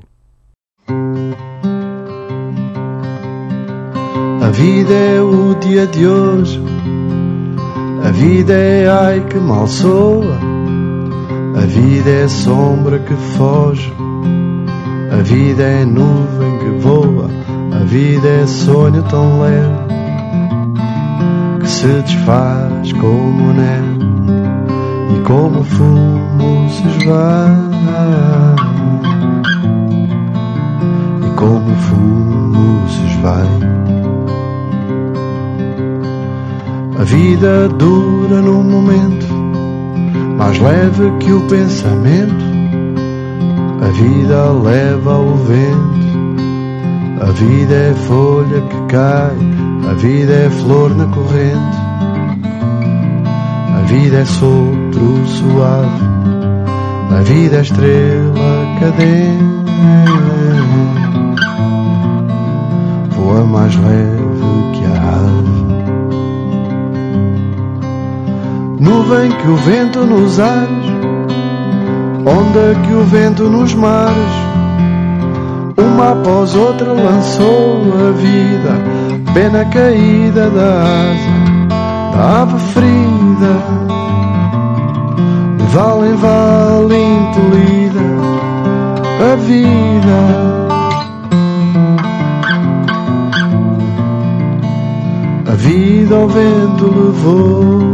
A 4.41 4.49
vida 4.51 4.93
é 4.93 5.21
o 5.21 5.55
dia 5.55 5.87
de 5.87 6.05
hoje, 6.05 6.61
a 8.05 8.11
vida 8.11 8.53
é 8.53 8.89
ai 8.89 9.25
que 9.25 9.37
mal 9.37 9.65
soa, 9.67 10.37
a 11.55 11.65
vida 11.65 12.09
é 12.09 12.27
sombra 12.27 12.99
que 12.99 13.15
foge, 13.37 13.89
a 15.17 15.21
vida 15.23 15.63
é 15.63 15.85
nuvem 15.85 16.59
que 16.59 16.69
voa. 16.81 17.30
A 17.73 17.83
vida 17.85 18.27
é 18.27 18.47
sonho 18.47 19.01
tão 19.03 19.41
leve 19.41 19.69
que 21.61 21.69
se 21.69 21.87
desfaz 21.87 22.93
como 22.93 23.53
neve 23.53 23.99
e 25.15 25.21
como 25.23 25.63
fumo 25.63 26.69
se 26.69 26.87
esvai. 26.87 27.51
E 31.21 31.35
como 31.35 31.75
fumo 31.75 32.89
se 32.89 33.05
esvai. 33.05 33.47
A 36.99 37.03
vida 37.03 37.69
dura 37.69 38.41
num 38.41 38.63
momento 38.63 39.27
mais 40.37 40.59
leve 40.59 41.11
que 41.19 41.31
o 41.31 41.41
pensamento. 41.41 42.51
A 43.81 43.87
vida 43.91 44.51
leva 44.51 45.17
o 45.17 45.35
vento 45.35 46.00
a 47.21 47.31
vida 47.33 47.73
é 47.75 47.93
folha 48.07 48.61
que 48.61 48.81
cai, 48.87 49.37
a 49.87 49.93
vida 49.93 50.33
é 50.33 50.49
flor 50.49 50.95
na 50.95 51.05
corrente, 51.05 51.77
a 53.77 53.81
vida 53.85 54.17
é 54.17 54.25
sopro 54.25 55.27
suave, 55.27 56.03
a 57.15 57.21
vida 57.21 57.57
é 57.57 57.61
estrela 57.61 58.65
cadente, 58.79 59.43
voa 63.15 63.45
mais 63.45 63.75
leve 63.75 64.71
que 64.73 64.85
a 64.85 64.95
ave. 65.19 65.61
Nuvem 68.79 69.31
que 69.31 69.47
o 69.47 69.55
vento 69.57 69.99
nos 70.07 70.39
ares, 70.39 70.85
onda 72.25 72.79
que 72.83 72.93
o 72.93 73.03
vento 73.03 73.43
nos 73.47 73.75
mares 73.75 74.50
uma 76.01 76.13
após 76.13 76.55
outra 76.55 76.93
lançou 76.93 77.83
a 78.07 78.11
vida, 78.11 78.71
pena 79.35 79.63
caída 79.65 80.49
da 80.49 80.81
asa, 80.81 82.17
da 82.17 82.41
ave 82.41 82.59
ferida, 82.73 83.53
vale 85.69 86.09
em 86.09 86.15
vale 86.15 86.95
impelida, 86.95 88.01
a 89.31 89.35
vida. 89.35 90.41
A 95.47 95.55
vida 95.55 96.15
ao 96.15 96.27
vento 96.27 96.85
levou 96.85 97.90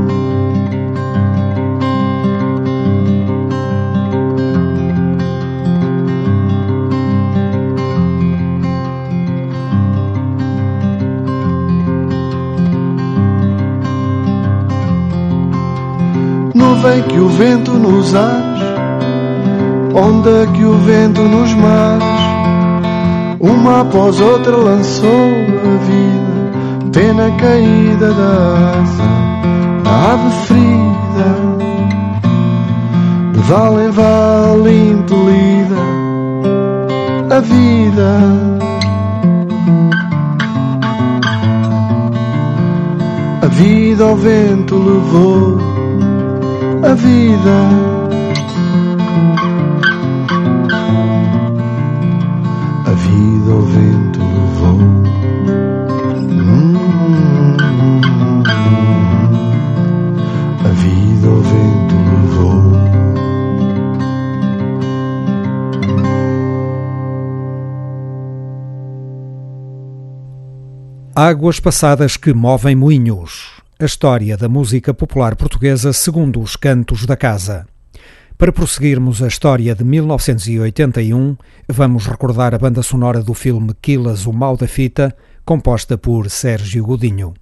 que 17.18 17.22
o 17.22 17.30
vento 17.30 17.72
nos 17.72 18.14
ares, 18.14 18.62
onda 19.92 20.46
que 20.54 20.64
o 20.64 20.74
vento 20.74 21.24
nos 21.24 21.52
mares, 21.56 22.22
uma 23.40 23.82
após 23.82 24.22
outra 24.22 24.56
lançou 24.56 25.10
a 25.10 25.78
vida, 25.88 26.92
pena 26.94 27.32
caída 27.38 28.14
da 28.14 28.82
asa, 28.82 29.04
da 29.84 30.14
ave 30.14 30.30
ferida, 30.46 31.30
de 33.34 33.40
vale 33.40 33.86
em 33.88 33.90
vale 33.90 34.92
impelida, 34.92 35.76
a 37.36 37.40
vida. 37.40 38.48
A 43.42 43.48
vida 43.48 44.04
ao 44.04 44.16
vento 44.16 44.76
levou 44.76 45.57
a 46.88 46.94
vida. 46.94 47.58
A 52.86 52.92
vida 52.92 53.52
o 53.52 53.62
vento. 53.62 54.22
Hum, 56.32 56.78
a 60.64 60.70
vida 60.70 61.28
o 61.28 61.42
vento. 61.42 61.98
Águas 71.16 71.60
passadas 71.60 72.16
que 72.16 72.34
movem 72.34 72.76
moinhos. 72.76 73.57
A 73.80 73.86
história 73.86 74.36
da 74.36 74.50
música 74.50 74.92
popular 74.92 75.36
portuguesa 75.36 75.94
segundo 75.94 76.42
os 76.42 76.56
cantos 76.56 77.06
da 77.06 77.16
casa. 77.16 77.68
Para 78.36 78.52
prosseguirmos 78.52 79.22
a 79.22 79.28
história 79.28 79.76
de 79.76 79.84
1981, 79.84 81.38
vamos 81.68 82.08
recordar 82.08 82.56
a 82.56 82.58
banda 82.58 82.82
sonora 82.82 83.22
do 83.22 83.36
filme 83.36 83.76
Quilas, 83.80 84.26
o 84.26 84.34
Mal 84.34 84.58
da 84.58 84.68
Fita, 84.68 85.16
composta 85.46 85.96
por 85.96 86.28
Sérgio 86.28 86.84
Godinho. 86.84 87.36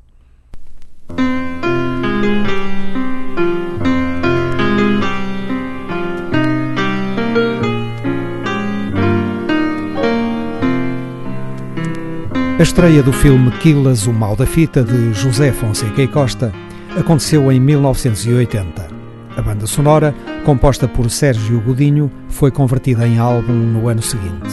A 12.57 12.61
estreia 12.61 13.03
do 13.03 13.11
filme 13.11 13.51
Quilas, 13.51 14.07
o 14.07 14.13
Mal 14.13 14.33
da 14.33 14.45
Fita, 14.45 14.81
de 14.81 15.13
José 15.13 15.51
Fonseca 15.51 16.01
e 16.01 16.07
Costa, 16.07 16.53
aconteceu 16.97 17.51
em 17.51 17.59
1980. 17.59 18.87
A 19.35 19.41
banda 19.41 19.67
sonora, 19.67 20.15
composta 20.45 20.87
por 20.87 21.09
Sérgio 21.09 21.59
Godinho, 21.59 22.09
foi 22.29 22.51
convertida 22.51 23.05
em 23.05 23.19
álbum 23.19 23.51
no 23.51 23.89
ano 23.89 24.01
seguinte. 24.01 24.49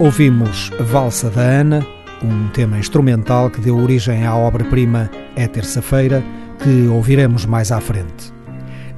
Ouvimos 0.00 0.72
Valsa 0.80 1.30
da 1.30 1.42
Ana, 1.42 1.86
um 2.20 2.48
tema 2.48 2.80
instrumental 2.80 3.48
que 3.48 3.60
deu 3.60 3.78
origem 3.78 4.26
à 4.26 4.34
obra-prima 4.34 5.08
É 5.36 5.46
Terça-feira, 5.46 6.24
que 6.58 6.88
ouviremos 6.88 7.46
mais 7.46 7.70
à 7.70 7.80
frente. 7.80 8.32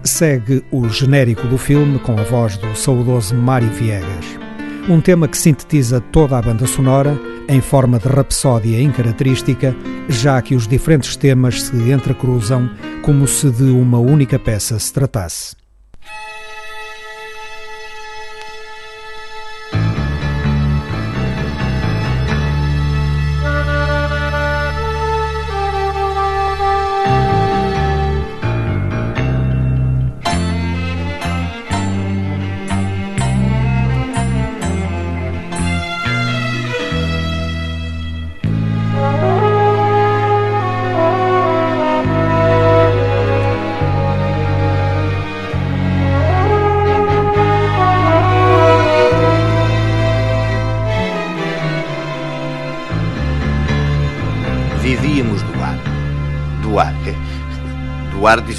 Segue 0.02 0.64
o 0.70 0.88
genérico 0.88 1.46
do 1.48 1.58
filme 1.58 1.98
com 1.98 2.18
a 2.18 2.22
voz 2.22 2.56
do 2.56 2.74
saudoso 2.74 3.34
Mário 3.34 3.68
Viegas. 3.68 4.41
Um 4.88 5.00
tema 5.00 5.28
que 5.28 5.38
sintetiza 5.38 6.00
toda 6.00 6.36
a 6.36 6.42
banda 6.42 6.66
sonora 6.66 7.16
em 7.48 7.60
forma 7.60 8.00
de 8.00 8.08
rapsódia 8.08 8.80
incaracterística, 8.80 9.74
já 10.08 10.42
que 10.42 10.56
os 10.56 10.66
diferentes 10.66 11.16
temas 11.16 11.62
se 11.62 11.90
entrecruzam 11.90 12.68
como 13.00 13.28
se 13.28 13.48
de 13.50 13.64
uma 13.64 13.98
única 13.98 14.40
peça 14.40 14.78
se 14.78 14.92
tratasse. 14.92 15.54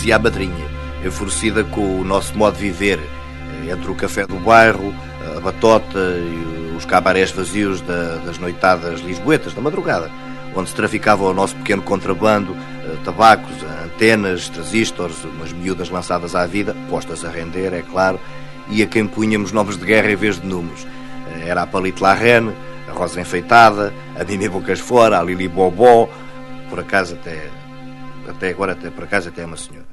Dizia 0.04 0.18
a 0.18 0.20
madrinha, 0.20 0.68
enfurecida 1.06 1.64
com 1.64 2.02
o 2.02 2.04
nosso 2.04 2.38
modo 2.38 2.58
de 2.58 2.64
viver, 2.64 3.00
eh, 3.00 3.72
entre 3.72 3.90
o 3.90 3.96
café 3.96 4.28
do 4.28 4.36
bairro, 4.36 4.94
a 5.38 5.40
batota 5.40 5.98
e 5.98 6.76
os 6.76 6.84
cabarés 6.84 7.32
vazios 7.32 7.80
da, 7.80 8.18
das 8.18 8.38
noitadas 8.38 9.00
lisboetas 9.00 9.54
da 9.54 9.62
madrugada, 9.62 10.12
onde 10.54 10.70
se 10.70 10.76
traficava 10.76 11.24
o 11.24 11.34
nosso 11.34 11.56
pequeno 11.56 11.82
contrabando, 11.84 12.54
eh, 12.54 12.98
tabacos, 13.06 13.56
antenas, 13.86 14.50
transistores, 14.50 15.24
umas 15.24 15.54
miúdas 15.54 15.90
lançadas 15.90 16.36
à 16.36 16.46
vida, 16.46 16.76
postas 16.90 17.24
a 17.24 17.30
render, 17.30 17.72
é 17.72 17.82
claro, 17.82 18.20
e 18.68 18.84
a 18.84 18.86
quem 18.86 19.08
punhamos 19.08 19.54
nomes 19.54 19.78
de 19.78 19.86
guerra 19.86 20.12
em 20.12 20.18
vez 20.18 20.38
de 20.38 20.46
números. 20.46 20.86
Eh, 21.32 21.48
era 21.48 21.62
a 21.62 21.68
Palito 21.68 22.04
Larrene, 22.04 22.54
a 22.90 22.92
Rosa 22.92 23.22
Enfeitada, 23.22 23.94
a 24.20 24.24
Mimi 24.26 24.50
Bocas 24.50 24.82
Fora, 24.82 25.18
a 25.18 25.24
Lili 25.24 25.48
Bobó, 25.48 26.10
por 26.70 26.82
acaso 26.82 27.14
até, 27.14 27.48
até 28.28 28.50
agora, 28.50 28.74
até 28.74 28.90
por 28.90 29.06
acaso 29.06 29.30
até 29.30 29.44
é 29.44 29.46
uma 29.46 29.56
senhora. 29.56 29.93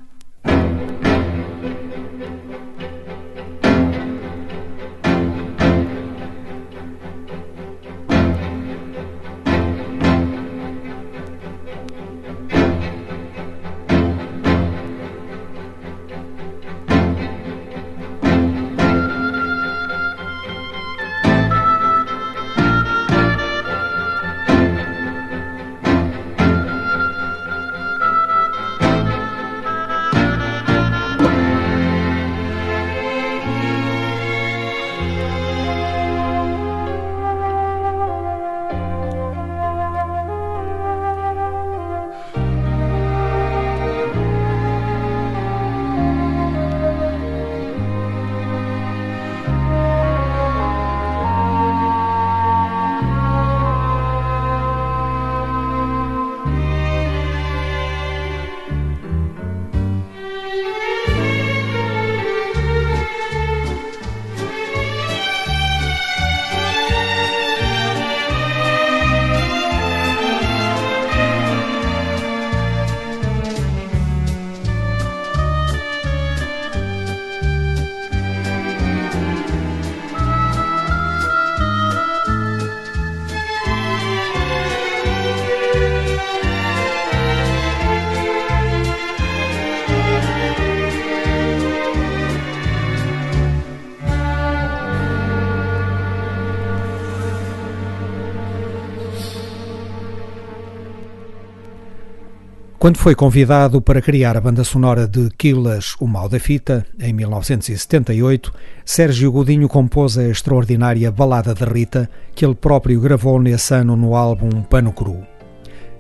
Quando 102.81 102.97
foi 102.97 103.15
convidado 103.15 103.83
para 103.83 104.01
criar 104.01 104.39
a 104.39 104.41
banda 104.41 104.65
sonora 104.65 105.07
de 105.07 105.29
Quilas, 105.37 105.95
O 106.01 106.07
Mal 106.07 106.31
da 106.31 106.41
Fita, 106.41 106.87
em 106.99 107.13
1978, 107.13 108.51
Sérgio 108.87 109.31
Godinho 109.31 109.69
compôs 109.69 110.17
a 110.17 110.27
extraordinária 110.27 111.13
Balada 111.13 111.55
da 111.55 111.67
Rita, 111.67 112.09
que 112.35 112.43
ele 112.43 112.55
próprio 112.55 112.99
gravou 112.99 113.39
nesse 113.39 113.75
ano 113.75 113.97
no 113.97 114.17
álbum 114.17 114.63
Pano 114.63 114.95
Cru. 114.95 115.19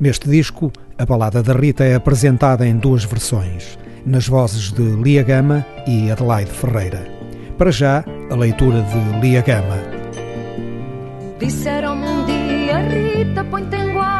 Neste 0.00 0.30
disco, 0.30 0.72
a 0.96 1.04
Balada 1.04 1.42
da 1.42 1.52
Rita 1.52 1.84
é 1.84 1.94
apresentada 1.94 2.66
em 2.66 2.78
duas 2.78 3.04
versões, 3.04 3.78
nas 4.06 4.26
vozes 4.26 4.72
de 4.72 4.82
Lia 4.82 5.22
Gama 5.22 5.66
e 5.86 6.10
Adelaide 6.10 6.50
Ferreira. 6.50 7.06
Para 7.58 7.70
já, 7.70 8.02
a 8.30 8.34
leitura 8.34 8.80
de 8.80 9.20
Lia 9.20 9.42
Gama. 9.42 9.76
Disseram-me 11.38 12.06
um 12.06 12.24
dia, 12.24 12.78
Rita, 12.78 13.44
põe-te 13.44 13.76
em 13.76 13.92
guarda 13.92 14.19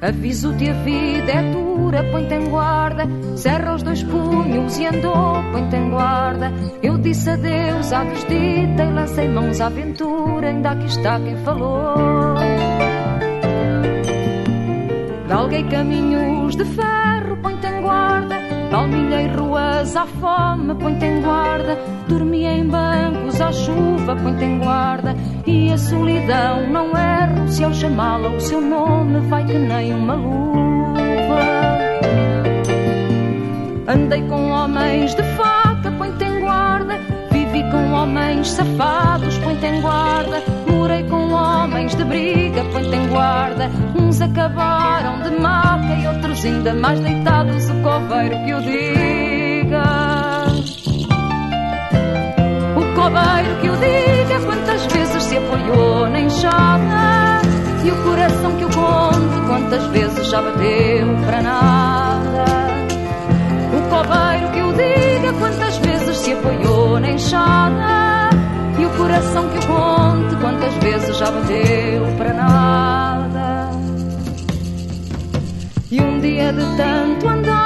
Aviso-te 0.00 0.68
a 0.68 0.72
vida 0.72 1.30
é 1.32 1.52
dura, 1.52 2.02
põe-te 2.10 2.34
em 2.34 2.48
guarda. 2.48 3.04
Cerra 3.36 3.74
os 3.74 3.82
dois 3.82 4.02
punhos 4.02 4.78
e 4.78 4.86
andou, 4.86 5.42
põe-te 5.52 5.76
em 5.76 5.90
guarda. 5.90 6.52
Eu 6.82 6.98
disse 6.98 7.30
adeus 7.30 7.92
à 7.92 8.04
desdita 8.04 8.82
e 8.82 8.92
lancei 8.92 9.28
mãos 9.28 9.60
à 9.60 9.66
aventura. 9.66 10.48
Ainda 10.48 10.70
aqui 10.70 10.86
está 10.86 11.20
quem 11.20 11.36
falou. 11.44 11.94
Galguei 15.28 15.62
caminhos 15.64 16.56
de 16.56 16.64
ferro, 16.64 17.36
põe-te 17.40 17.66
em 17.66 17.80
guarda. 17.80 18.36
Palmilhei 18.70 19.28
ruas 19.28 19.96
à 19.96 20.06
fome, 20.06 20.74
põe-te 20.74 21.04
em 21.04 21.22
guarda. 21.22 21.91
Dormi 22.08 22.44
em 22.44 22.66
bancos 22.66 23.40
à 23.40 23.52
chuva, 23.52 24.16
põe-te 24.16 24.44
em 24.44 24.58
guarda. 24.58 25.14
E 25.46 25.72
a 25.72 25.78
solidão 25.78 26.68
não 26.68 26.90
erro, 26.96 27.48
se 27.48 27.64
ao 27.64 27.72
chamá-la 27.72 28.28
o 28.28 28.40
seu 28.40 28.60
nome 28.60 29.20
vai 29.28 29.44
que 29.44 29.54
nem 29.54 29.94
uma 29.94 30.14
luva. 30.14 30.52
Andei 33.88 34.22
com 34.22 34.50
homens 34.50 35.14
de 35.14 35.22
faca, 35.36 35.90
põe-te 35.98 36.24
em 36.24 36.40
guarda. 36.40 36.98
Vivi 37.30 37.62
com 37.70 37.92
homens 37.92 38.48
safados, 38.48 39.38
põe-te 39.38 39.66
em 39.66 39.80
guarda. 39.80 40.42
Morei 40.66 41.02
com 41.04 41.32
homens 41.32 41.94
de 41.94 42.04
briga, 42.04 42.64
põe-te 42.72 42.96
em 42.96 43.08
guarda. 43.08 43.70
Uns 43.98 44.20
acabaram 44.20 45.20
de 45.22 45.40
maca 45.40 45.94
e 45.94 46.06
outros 46.06 46.44
ainda 46.44 46.74
mais 46.74 47.00
deitados. 47.00 47.68
O 47.70 47.74
coveiro 47.82 48.36
que 48.44 48.54
o 48.54 48.60
diga. 48.62 49.21
O 52.76 52.94
coveiro 52.94 53.60
que 53.60 53.68
o 53.68 53.76
diga 53.76 54.40
quantas 54.46 54.86
vezes 54.86 55.22
se 55.22 55.36
apoiou 55.36 56.08
na 56.08 56.20
enxada. 56.20 57.42
E 57.84 57.90
o 57.90 57.96
coração 58.04 58.56
que 58.56 58.64
o 58.64 58.70
conte 58.70 59.46
quantas 59.46 59.84
vezes 59.86 60.26
já 60.28 60.40
bateu 60.40 61.16
para 61.26 61.42
nada. 61.42 62.44
O 63.76 63.80
coveiro 63.90 64.52
que 64.52 64.62
o 64.62 64.72
diga 64.72 65.32
quantas 65.38 65.76
vezes 65.78 66.16
se 66.18 66.32
apoiou 66.32 67.00
na 67.00 67.10
enxada. 67.10 68.30
E 68.78 68.86
o 68.86 68.90
coração 68.90 69.48
que 69.48 69.58
o 69.58 69.66
conte 69.66 70.36
quantas 70.40 70.74
vezes 70.74 71.16
já 71.16 71.30
bateu 71.30 72.06
para 72.16 72.32
nada. 72.34 73.70
E 75.90 76.00
um 76.00 76.20
dia 76.20 76.52
de 76.52 76.64
tanto 76.76 77.28
andar, 77.28 77.61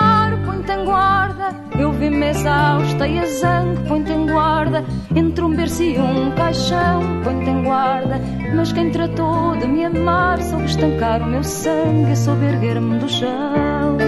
guarda. 0.86 1.54
Eu 1.78 1.92
vi-me 1.92 2.28
exausta 2.30 3.06
e 3.06 3.18
a 3.18 3.26
zangue, 3.26 3.88
põe-te 3.88 4.12
em 4.12 4.26
guarda. 4.26 4.84
Entre 5.14 5.44
um 5.44 5.54
berço 5.54 5.82
e 5.82 5.98
um 5.98 6.30
caixão, 6.30 7.02
põe-te 7.22 7.50
em 7.50 7.62
guarda. 7.62 8.20
Mas 8.54 8.72
quem 8.72 8.90
tratou 8.90 9.56
de 9.56 9.66
me 9.66 9.84
amar 9.84 10.40
soube 10.42 10.64
estancar 10.64 11.22
o 11.22 11.26
meu 11.26 11.42
sangue, 11.42 12.16
soube 12.16 12.46
erguer-me 12.46 12.98
do 12.98 13.08
chão. 13.08 13.98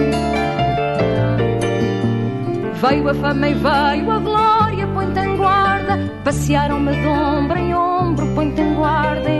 Veio 2.81 3.09
a 3.09 3.13
fama 3.13 3.49
e 3.49 3.53
veio 3.53 4.11
a 4.11 4.19
glória, 4.19 4.87
põe-te 4.87 5.19
em 5.19 5.35
guarda. 5.35 5.99
Passearam-me 6.23 6.93
de 6.93 7.01
guarda. 7.03 7.58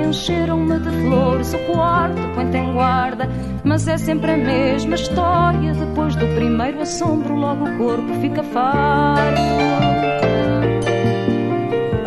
Encheram-me 0.09 0.79
de 0.79 0.89
flores 1.03 1.53
o 1.53 1.59
quarto, 1.71 2.19
põe-te 2.33 2.57
em 2.57 2.73
guarda. 2.73 3.29
Mas 3.63 3.87
é 3.87 3.95
sempre 3.95 4.31
a 4.31 4.37
mesma 4.37 4.95
história. 4.95 5.71
Depois 5.75 6.15
do 6.15 6.25
primeiro 6.33 6.81
assombro, 6.81 7.35
logo 7.35 7.65
o 7.65 7.77
corpo 7.77 8.11
fica 8.19 8.41
farto. 8.41 9.39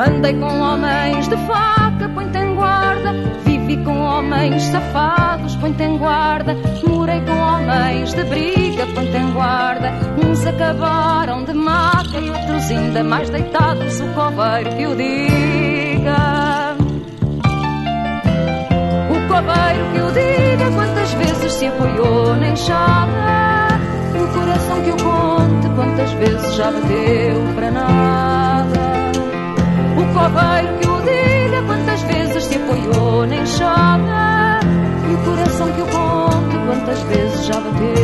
Andei 0.00 0.34
com 0.34 0.46
homens 0.46 1.28
de 1.28 1.36
faca, 1.46 2.08
põe-te 2.12 2.38
em 2.38 2.56
guarda. 2.56 3.12
Vivi 3.44 3.76
com 3.84 3.96
homens 4.00 4.64
safados, 4.64 5.54
põe-te 5.54 5.84
em 5.84 5.96
guarda. 5.96 6.56
Morei 6.84 7.20
com 7.20 7.38
homens 7.38 8.12
de 8.14 8.24
briga, 8.24 8.84
põe-te 8.96 9.16
em 9.16 9.30
guarda. 9.30 9.92
Uns 10.26 10.44
acabaram 10.44 11.44
de 11.44 11.54
maca 11.54 12.18
e 12.18 12.30
outros 12.30 12.68
ainda 12.68 13.04
mais 13.04 13.30
deitados. 13.30 14.00
O 14.00 14.08
coveiro 14.08 14.76
que 14.76 14.86
o 14.88 14.96
diga. 14.96 16.41
Coveiro 19.32 19.92
que 19.94 20.00
o 20.02 20.12
diga 20.12 20.70
quantas 20.74 21.14
vezes 21.14 21.52
se 21.54 21.66
apoiou 21.66 22.36
na 22.36 22.48
enxada. 22.48 23.80
O 24.14 24.38
coração 24.38 24.82
que 24.82 24.90
o 24.90 24.96
conte 24.96 25.68
quantas 25.74 26.12
vezes 26.12 26.54
já 26.54 26.70
bateu 26.70 27.54
para 27.54 27.70
nada. 27.70 28.80
O 29.96 30.04
coveiro 30.12 30.78
que 30.78 30.86
o 30.86 31.00
diga 31.00 31.62
quantas 31.66 32.02
vezes 32.02 32.44
se 32.44 32.56
apoiou 32.56 33.26
na 33.26 33.36
enxada. 33.36 34.60
E 35.08 35.14
o 35.14 35.18
coração 35.24 35.72
que 35.72 35.80
o 35.80 35.86
conte 35.86 36.58
quantas 36.66 37.02
vezes 37.04 37.46
já 37.46 37.54
bateu 37.54 38.01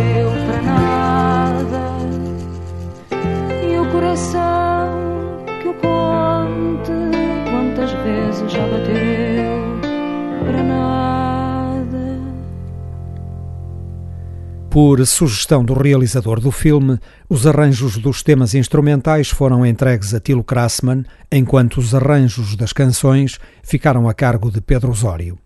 Por 14.81 15.05
sugestão 15.05 15.65
do 15.65 15.75
realizador 15.75 16.39
do 16.39 16.53
filme, 16.53 17.01
os 17.29 17.49
arranjos 17.49 17.99
dos 17.99 18.23
temas 18.23 18.55
instrumentais 18.55 19.29
foram 19.29 19.67
entregues 19.67 20.15
a 20.15 20.21
Tilo 20.21 20.45
Krassman, 20.45 21.05
enquanto 21.33 21.79
os 21.79 21.97
arranjos 21.97 22.55
das 22.55 22.73
canções 22.73 23.41
ficaram 23.61 24.09
a 24.09 24.15
cargo 24.15 24.53
de 24.53 24.61
Pedro 24.61 24.93
Osório. 24.93 25.37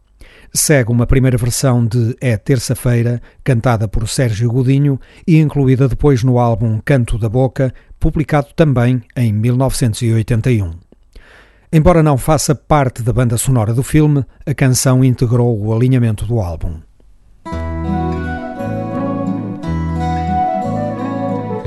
Segue 0.53 0.93
uma 0.93 1.07
primeira 1.07 1.39
versão 1.39 1.83
de 1.83 2.14
É 2.20 2.37
Terça-feira, 2.37 3.22
cantada 3.43 3.89
por 3.89 4.07
Sérgio 4.07 4.53
Godinho 4.53 5.01
e 5.26 5.39
incluída 5.39 5.89
depois 5.89 6.22
no 6.22 6.39
álbum 6.39 6.78
Canto 6.85 7.16
da 7.16 7.30
Boca, 7.30 7.72
publicado 7.99 8.49
também 8.55 9.01
em 9.16 9.33
1981. 9.33 10.72
Embora 11.72 12.03
não 12.03 12.18
faça 12.18 12.55
parte 12.55 13.03
da 13.03 13.14
banda 13.14 13.39
sonora 13.39 13.72
do 13.72 13.83
filme, 13.83 14.26
a 14.45 14.53
canção 14.53 15.03
integrou 15.03 15.59
o 15.59 15.74
alinhamento 15.74 16.26
do 16.26 16.39
álbum. 16.39 16.83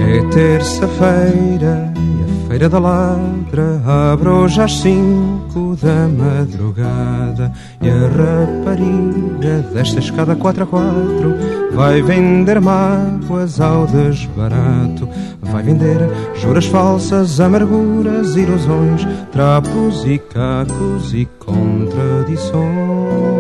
É 0.08 0.22
terça-feira 0.30 1.92
e 1.96 2.24
a 2.24 2.48
feira 2.48 2.70
da 2.70 2.78
ladra 2.78 3.82
abre 3.86 4.30
hoje 4.30 4.62
às 4.62 4.74
cinco 4.74 5.76
da 5.82 6.08
madrugada 6.08 7.52
e 7.82 7.90
a 7.90 8.08
rapariga 8.08 9.62
desta 9.74 10.00
escada 10.00 10.36
quatro 10.36 10.64
a 10.64 10.68
quatro 10.68 11.36
vai 11.74 12.02
vender 12.04 12.62
mágoas 12.62 13.60
ao 13.60 13.88
desbarato, 13.88 15.10
vai 15.42 15.64
vender 15.64 15.98
juras 16.36 16.66
falsas, 16.68 17.40
amarguras, 17.40 18.36
ilusões, 18.36 19.06
trapos 19.32 20.06
e 20.06 20.20
cacos 20.20 21.14
e 21.14 21.28
contradições. 21.40 23.35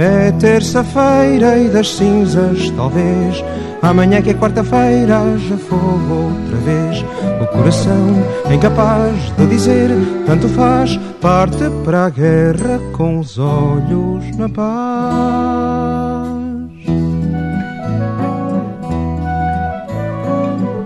É 0.00 0.30
terça-feira 0.30 1.58
e 1.58 1.68
das 1.68 1.96
cinzas, 1.96 2.70
talvez. 2.76 3.44
Amanhã 3.82 4.22
que 4.22 4.30
é 4.30 4.34
quarta-feira, 4.34 5.18
haja 5.18 5.56
fogo 5.56 6.14
outra 6.14 6.56
vez. 6.58 7.04
O 7.42 7.46
coração 7.48 8.22
incapaz 8.48 9.32
de 9.36 9.46
dizer, 9.48 9.90
tanto 10.24 10.48
faz, 10.50 10.96
parte 11.20 11.64
para 11.84 12.06
a 12.06 12.10
guerra 12.10 12.80
com 12.92 13.18
os 13.18 13.40
olhos 13.40 14.36
na 14.36 14.48
paz. 14.48 14.68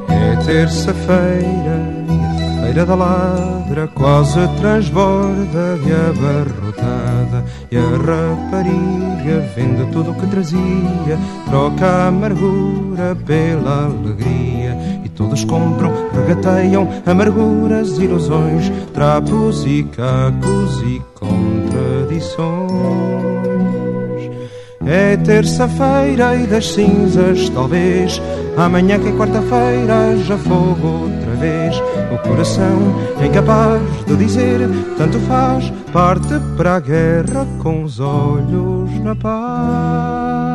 É 0.09 0.37
terça-feira 0.47 1.92
feira 2.73 2.87
da 2.87 2.95
ladra 2.95 3.87
quase 3.89 4.41
transborda 4.59 5.77
de 5.85 5.93
abarrotada 5.93 7.45
e 7.71 7.77
a 7.77 7.83
rapariga 7.83 9.41
vende 9.55 9.85
tudo 9.93 10.13
o 10.13 10.15
que 10.15 10.27
trazia, 10.27 11.19
troca 11.51 11.87
a 11.87 12.07
amargura 12.07 13.15
pela 13.27 13.85
alegria 13.85 14.75
e 15.05 15.09
todos 15.11 15.45
compram, 15.45 15.93
regateiam 16.15 16.89
amarguras, 17.05 17.99
ilusões, 17.99 18.73
trapos 18.95 19.67
e 19.67 19.83
cacos 19.83 20.81
e 20.83 21.03
contradições. 21.15 23.52
É 24.87 25.17
terça-feira 25.17 26.35
e 26.35 26.47
das 26.47 26.73
cinzas, 26.73 27.49
talvez. 27.51 28.21
Amanhã 28.57 28.99
que 28.99 29.09
é 29.09 29.13
quarta-feira, 29.13 30.17
já 30.27 30.37
fogo 30.37 31.05
outra 31.05 31.35
vez. 31.37 31.77
O 32.13 32.19
coração 32.29 32.95
é 33.21 33.27
incapaz 33.27 33.81
de 34.07 34.17
dizer, 34.17 34.69
tanto 34.99 35.19
faz, 35.21 35.73
parte 35.93 36.35
para 36.57 36.77
a 36.77 36.81
guerra 36.81 37.47
com 37.63 37.85
os 37.85 38.01
olhos 38.01 38.91
na 39.03 39.15
paz. 39.15 40.53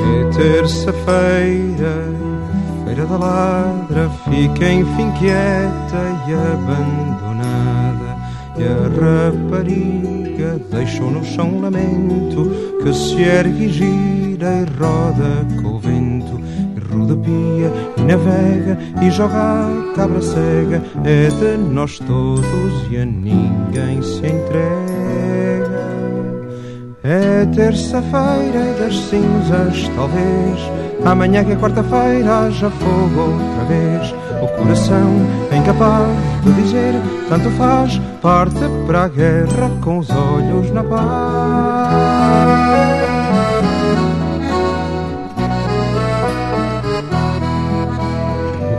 É 0.00 0.36
terça-feira, 0.36 2.04
feira 2.84 3.06
da 3.06 3.16
ladra, 3.16 4.10
fica 4.24 4.68
enfim 4.68 5.10
quieta 5.12 6.02
e 6.28 6.34
abandonada 6.34 7.81
e 8.56 8.64
a 8.64 8.82
rapariga 9.00 10.60
deixou 10.70 11.10
no 11.10 11.24
chão 11.24 11.48
um 11.48 11.60
lamento 11.62 12.50
que 12.82 12.92
se 12.92 13.22
ergue 13.22 13.64
e 13.64 13.68
gira 13.68 14.52
e 14.60 14.64
roda 14.78 15.46
com 15.62 15.68
o 15.68 15.78
vento 15.78 16.40
e 16.76 16.92
rodapia 16.92 17.72
e 17.96 18.02
navega 18.02 18.78
e 19.00 19.10
joga 19.10 19.36
a 19.36 19.92
cabra 19.94 20.20
cega. 20.20 20.82
É 21.04 21.28
de 21.28 21.56
nós 21.56 21.98
todos 21.98 22.90
e 22.90 22.96
a 22.98 23.04
ninguém 23.04 24.02
se 24.02 24.26
entrega. 24.26 24.92
É 27.04 27.46
terça-feira 27.54 28.74
das 28.78 28.96
cinzas 28.96 29.88
talvez. 29.96 30.60
Amanhã 31.04 31.44
que 31.44 31.52
é 31.52 31.56
quarta-feira 31.56 32.46
haja 32.46 32.70
fogo 32.70 33.20
outra 33.20 33.64
vez 33.64 34.31
o 34.42 34.48
coração 34.48 35.24
é 35.52 35.56
incapaz 35.56 36.08
de 36.42 36.52
dizer 36.54 36.94
tanto 37.28 37.48
faz, 37.50 38.00
parte 38.20 38.58
para 38.86 39.04
a 39.04 39.08
guerra 39.08 39.70
com 39.80 39.98
os 39.98 40.10
olhos 40.10 40.68
na 40.72 40.82
paz. 40.82 41.02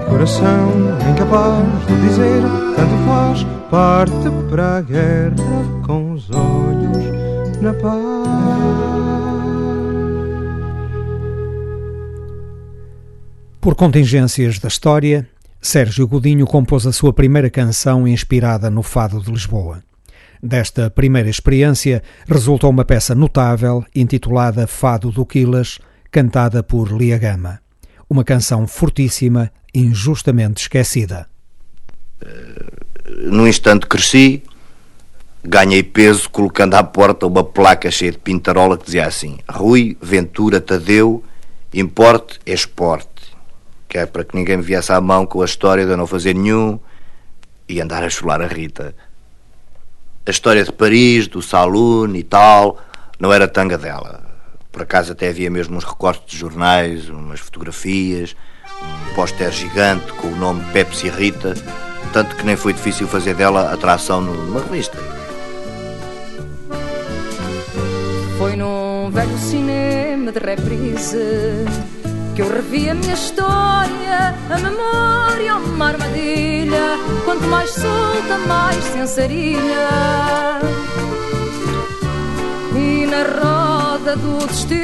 O 0.02 0.10
coração 0.10 0.98
é 1.08 1.12
incapaz 1.12 1.66
de 1.88 1.96
dizer 2.08 2.42
tanto 2.76 2.98
faz, 3.08 3.46
parte 3.72 4.30
para 4.50 4.78
a 4.78 4.82
guerra 4.82 5.34
com 5.86 6.12
os 6.12 6.30
olhos 6.30 7.62
na 7.62 7.74
paz. 7.74 8.24
Por 13.62 13.76
contingências 13.76 14.60
da 14.60 14.68
história, 14.68 15.26
Sérgio 15.64 16.06
Godinho 16.06 16.46
compôs 16.46 16.86
a 16.86 16.92
sua 16.92 17.14
primeira 17.14 17.50
canção 17.50 18.06
inspirada 18.06 18.70
no 18.70 18.84
Fado 18.84 19.22
de 19.22 19.32
Lisboa. 19.32 19.82
Desta 20.44 20.90
primeira 20.90 21.30
experiência 21.30 22.04
resultou 22.28 22.70
uma 22.70 22.84
peça 22.84 23.16
notável 23.16 23.82
intitulada 23.96 24.68
Fado 24.68 25.10
do 25.10 25.26
Quilas, 25.26 25.80
cantada 26.12 26.62
por 26.62 26.92
Lia 26.92 27.18
Gama. 27.18 27.62
Uma 28.10 28.26
canção 28.26 28.68
fortíssima, 28.68 29.50
injustamente 29.74 30.64
esquecida. 30.64 31.28
No 33.26 33.48
instante 33.48 33.88
cresci, 33.88 34.44
ganhei 35.42 35.82
peso 35.82 36.30
colocando 36.30 36.74
à 36.74 36.84
porta 36.84 37.26
uma 37.26 37.44
placa 37.44 37.90
cheia 37.90 38.12
de 38.12 38.18
pintarola 38.18 38.78
que 38.78 38.84
dizia 38.84 39.08
assim: 39.08 39.38
Rui, 39.50 39.98
Ventura, 40.02 40.60
Tadeu, 40.60 41.24
importe, 41.74 42.38
esporte 42.46 43.13
que 43.94 44.00
é 44.00 44.08
para 44.08 44.24
que 44.24 44.36
ninguém 44.36 44.58
me 44.58 44.64
viesse 44.64 44.92
à 44.92 45.00
mão 45.00 45.24
com 45.24 45.44
a 45.44 45.46
história 45.46 45.86
de 45.86 45.92
eu 45.92 45.98
não 45.98 46.08
fazer 46.08 46.34
nenhum 46.34 46.80
e 47.70 47.80
andar 47.80 48.04
a 48.04 48.10
chorar 48.10 48.42
a 48.42 48.48
Rita. 48.48 48.96
A 50.26 50.32
história 50.32 50.64
de 50.64 50.72
Paris, 50.72 51.28
do 51.28 51.44
saloon 51.44 52.16
e 52.16 52.24
tal, 52.24 52.82
não 53.20 53.32
era 53.32 53.48
tanga 53.48 53.78
dela. 53.78 54.24
Por 54.72 54.82
acaso 54.82 55.12
até 55.12 55.30
havia 55.30 55.52
mesmo 55.52 55.78
uns 55.78 55.84
recortes 55.84 56.26
de 56.26 56.40
jornais, 56.40 57.08
umas 57.08 57.40
fotografias, 57.40 58.36
um 58.82 59.14
póster 59.14 59.52
gigante 59.52 60.12
com 60.14 60.30
o 60.30 60.36
nome 60.38 60.64
Pepsi 60.74 61.08
Rita, 61.10 61.54
tanto 62.12 62.36
que 62.36 62.44
nem 62.48 62.56
foi 62.56 62.74
difícil 62.74 63.08
fazer 63.08 63.36
dela 63.36 63.72
atração 63.72 64.22
numa 64.22 64.60
revista. 64.60 64.98
Foi 68.40 68.56
num 68.56 69.12
velho 69.12 69.38
cinema 69.38 70.32
de 70.32 70.40
reprise 70.40 71.93
que 72.36 72.42
eu 72.42 72.50
revi 72.50 72.90
a 72.90 72.96
minha 72.96 73.14
história, 73.14 74.36
a 74.50 74.58
memória, 74.58 75.56
uma 75.56 75.90
armadilha. 75.90 76.98
Quanto 77.26 77.44
mais 77.48 77.70
solta, 77.70 78.38
mais 78.48 78.84
sensarilha. 78.86 80.60
E 82.76 83.06
na 83.06 83.24
roda 83.24 84.16
do 84.16 84.48
destino, 84.48 84.80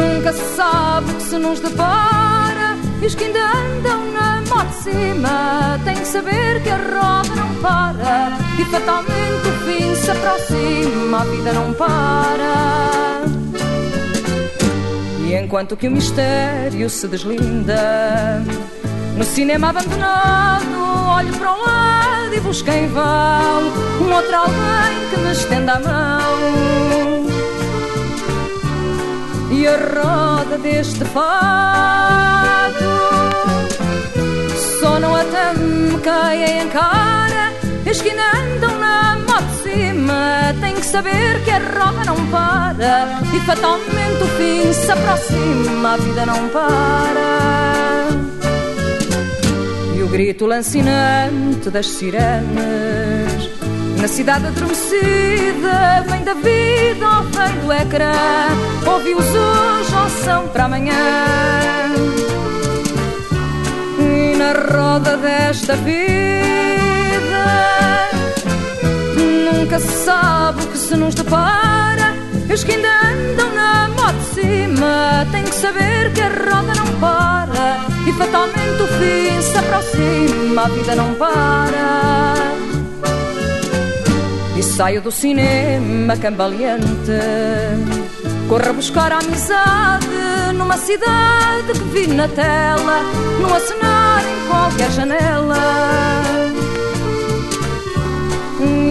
nunca 0.00 0.32
se 0.32 0.56
sabe 0.56 1.10
o 1.10 1.14
que 1.14 1.22
se 1.22 1.38
nos 1.38 1.58
depara. 1.60 2.76
E 3.02 3.06
os 3.06 3.14
que 3.14 3.24
ainda 3.24 3.40
andam 3.40 4.12
na 4.12 4.42
moto 4.48 4.68
de 4.68 4.74
cima 4.82 5.80
têm 5.84 5.96
que 5.96 6.06
saber 6.06 6.62
que 6.62 6.70
a 6.70 6.76
roda 6.76 7.34
não 7.34 7.54
para. 7.56 8.38
E 8.58 8.64
fatalmente 8.66 9.48
o 9.48 9.52
fim 9.64 9.94
se 9.96 10.10
aproxima, 10.10 11.20
a 11.20 11.24
vida 11.24 11.52
não 11.52 11.72
para. 11.72 13.17
Enquanto 15.40 15.76
que 15.76 15.86
o 15.86 15.90
mistério 15.90 16.90
se 16.90 17.06
deslinda, 17.06 18.42
no 19.16 19.24
cinema 19.24 19.70
abandonado, 19.70 20.66
olho 21.16 21.32
para 21.38 21.52
o 21.52 21.64
lado 21.64 22.34
e 22.34 22.40
busco 22.40 22.68
em 22.68 22.88
vão 22.88 23.62
um 24.00 24.12
outro 24.12 24.34
alguém 24.34 25.08
que 25.10 25.20
me 25.20 25.32
estenda 25.32 25.74
a 25.74 25.80
mão. 25.80 27.26
E 29.52 29.66
a 29.66 29.76
roda 29.76 30.58
deste 30.58 31.04
fado 31.04 32.84
só 34.80 34.98
não 34.98 35.14
até 35.14 35.54
me 35.54 35.98
caia 36.00 36.62
em 36.62 36.68
cara, 36.68 37.52
eis 37.86 38.02
que 38.02 38.10
ainda 38.10 38.56
andam 38.56 38.78
na 38.78 39.18
moto 39.18 39.48
saber 40.88 41.44
que 41.44 41.50
a 41.50 41.58
roda 41.58 42.02
não 42.06 42.26
para 42.28 43.20
e 43.34 43.40
fatalmente 43.40 44.22
o 44.22 44.28
fim 44.38 44.72
se 44.72 44.90
aproxima, 44.90 45.92
a 45.92 45.96
vida 45.98 46.24
não 46.24 46.48
para. 46.48 48.08
E 49.94 50.02
o 50.02 50.08
grito 50.08 50.46
lancinante 50.46 51.68
das 51.70 51.86
sirenes 51.86 53.50
na 54.00 54.08
cidade 54.08 54.46
adormecida, 54.46 56.04
vem 56.08 56.24
da 56.24 56.32
vida 56.34 57.06
ao 57.06 57.24
fim 57.24 57.60
do 57.60 57.72
ecrã. 57.72 58.12
Ouvi-os 58.86 59.26
hoje 59.26 59.94
ou 59.94 60.24
são 60.24 60.48
para 60.48 60.64
amanhã. 60.64 60.94
E 63.98 64.36
na 64.36 64.52
roda 64.52 65.18
desta 65.18 65.76
vida 65.76 66.77
nunca 69.52 69.78
se 69.78 70.04
sabe 70.04 70.62
o 70.62 70.66
que 70.68 70.78
se 70.78 70.96
nos 70.96 71.14
depara. 71.14 72.14
E 72.48 72.52
os 72.52 72.64
que 72.64 72.72
ainda 72.72 72.88
andam 72.88 73.54
na 73.54 73.88
moto 73.88 74.16
de 74.16 74.40
cima 74.40 75.26
têm 75.30 75.44
que 75.44 75.54
saber 75.54 76.12
que 76.12 76.20
a 76.20 76.28
roda 76.28 76.74
não 76.74 77.00
para. 77.00 77.78
E 78.06 78.12
fatalmente 78.12 78.82
o 78.82 78.86
fim 78.98 79.42
se 79.42 79.58
aproxima, 79.58 80.62
a 80.62 80.68
vida 80.68 80.94
não 80.94 81.14
para. 81.14 82.34
E 84.56 84.62
saio 84.62 85.02
do 85.02 85.10
cinema 85.10 86.16
cambaleante. 86.16 87.18
Corro 88.48 88.70
a 88.70 88.72
buscar 88.72 89.12
a 89.12 89.18
amizade 89.18 90.06
numa 90.54 90.78
cidade 90.78 91.72
que 91.74 91.84
vi 91.92 92.06
na 92.06 92.26
tela, 92.28 93.02
no 93.40 93.54
acenar 93.54 94.22
em 94.24 94.48
qualquer 94.48 94.90
janela 94.92 96.37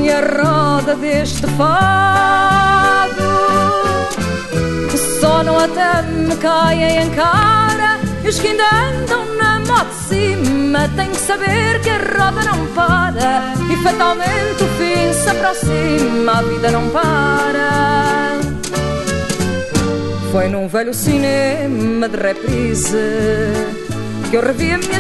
e 0.08 0.10
a 0.10 0.22
roda 0.22 0.96
deste 0.96 1.46
fado 1.58 3.28
só 5.20 5.44
não 5.44 5.60
até 5.60 6.02
me 6.04 6.34
caem 6.38 7.04
em 7.04 7.10
cara 7.10 8.00
e 8.24 8.30
os 8.30 8.40
que 8.40 8.48
ainda 8.48 8.64
andam 8.64 9.26
na 9.36 9.60
moto 9.60 9.90
de 9.90 9.96
cima 10.08 10.90
têm 10.96 11.10
que 11.10 11.18
saber 11.18 11.82
que 11.82 11.90
a 11.90 11.98
roda 11.98 12.42
não 12.46 12.66
para 12.68 13.54
e 13.70 13.76
fatalmente 13.84 14.64
o 14.64 14.68
fim 14.78 15.14
se 15.14 15.30
aproxima, 15.30 16.40
a 16.40 16.42
vida 16.42 16.72
não 16.72 16.90
para. 16.90 18.40
Foi 20.32 20.48
num 20.48 20.70
velho 20.70 20.94
cinema 20.94 22.08
de 22.08 22.16
reprise 22.16 23.87
que 24.30 24.36
eu 24.36 24.42
revi 24.42 24.74
a 24.74 24.78
minha 24.78 24.98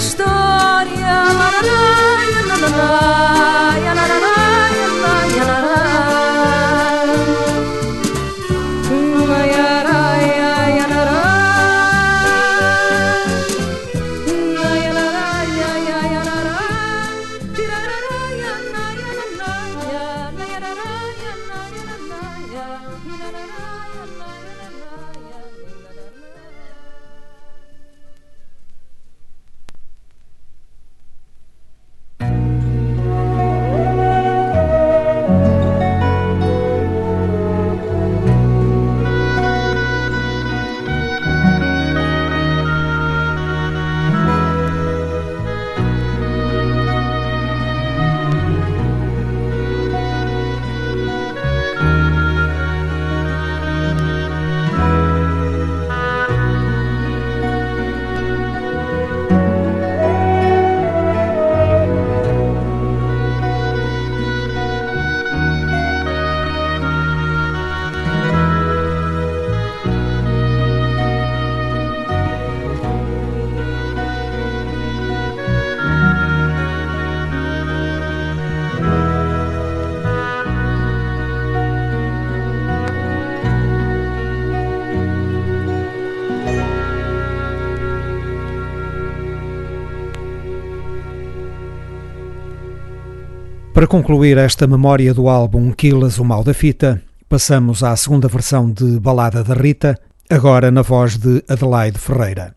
Para 93.87 93.99
concluir 94.01 94.37
esta 94.37 94.67
memória 94.67 95.13
do 95.13 95.29
álbum 95.29 95.71
Quilas, 95.71 96.19
o 96.19 96.25
Mal 96.25 96.43
da 96.43 96.53
Fita, 96.53 97.01
passamos 97.29 97.83
à 97.83 97.95
segunda 97.95 98.27
versão 98.27 98.69
de 98.69 98.99
Balada 98.99 99.45
da 99.45 99.53
Rita, 99.53 99.97
agora 100.29 100.69
na 100.69 100.81
voz 100.81 101.15
de 101.15 101.41
Adelaide 101.47 101.97
Ferreira. 101.97 102.53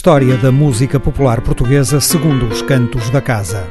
História 0.00 0.34
da 0.38 0.50
música 0.50 0.98
popular 0.98 1.42
portuguesa 1.42 2.00
segundo 2.00 2.46
os 2.46 2.62
cantos 2.62 3.10
da 3.10 3.20
casa. 3.20 3.68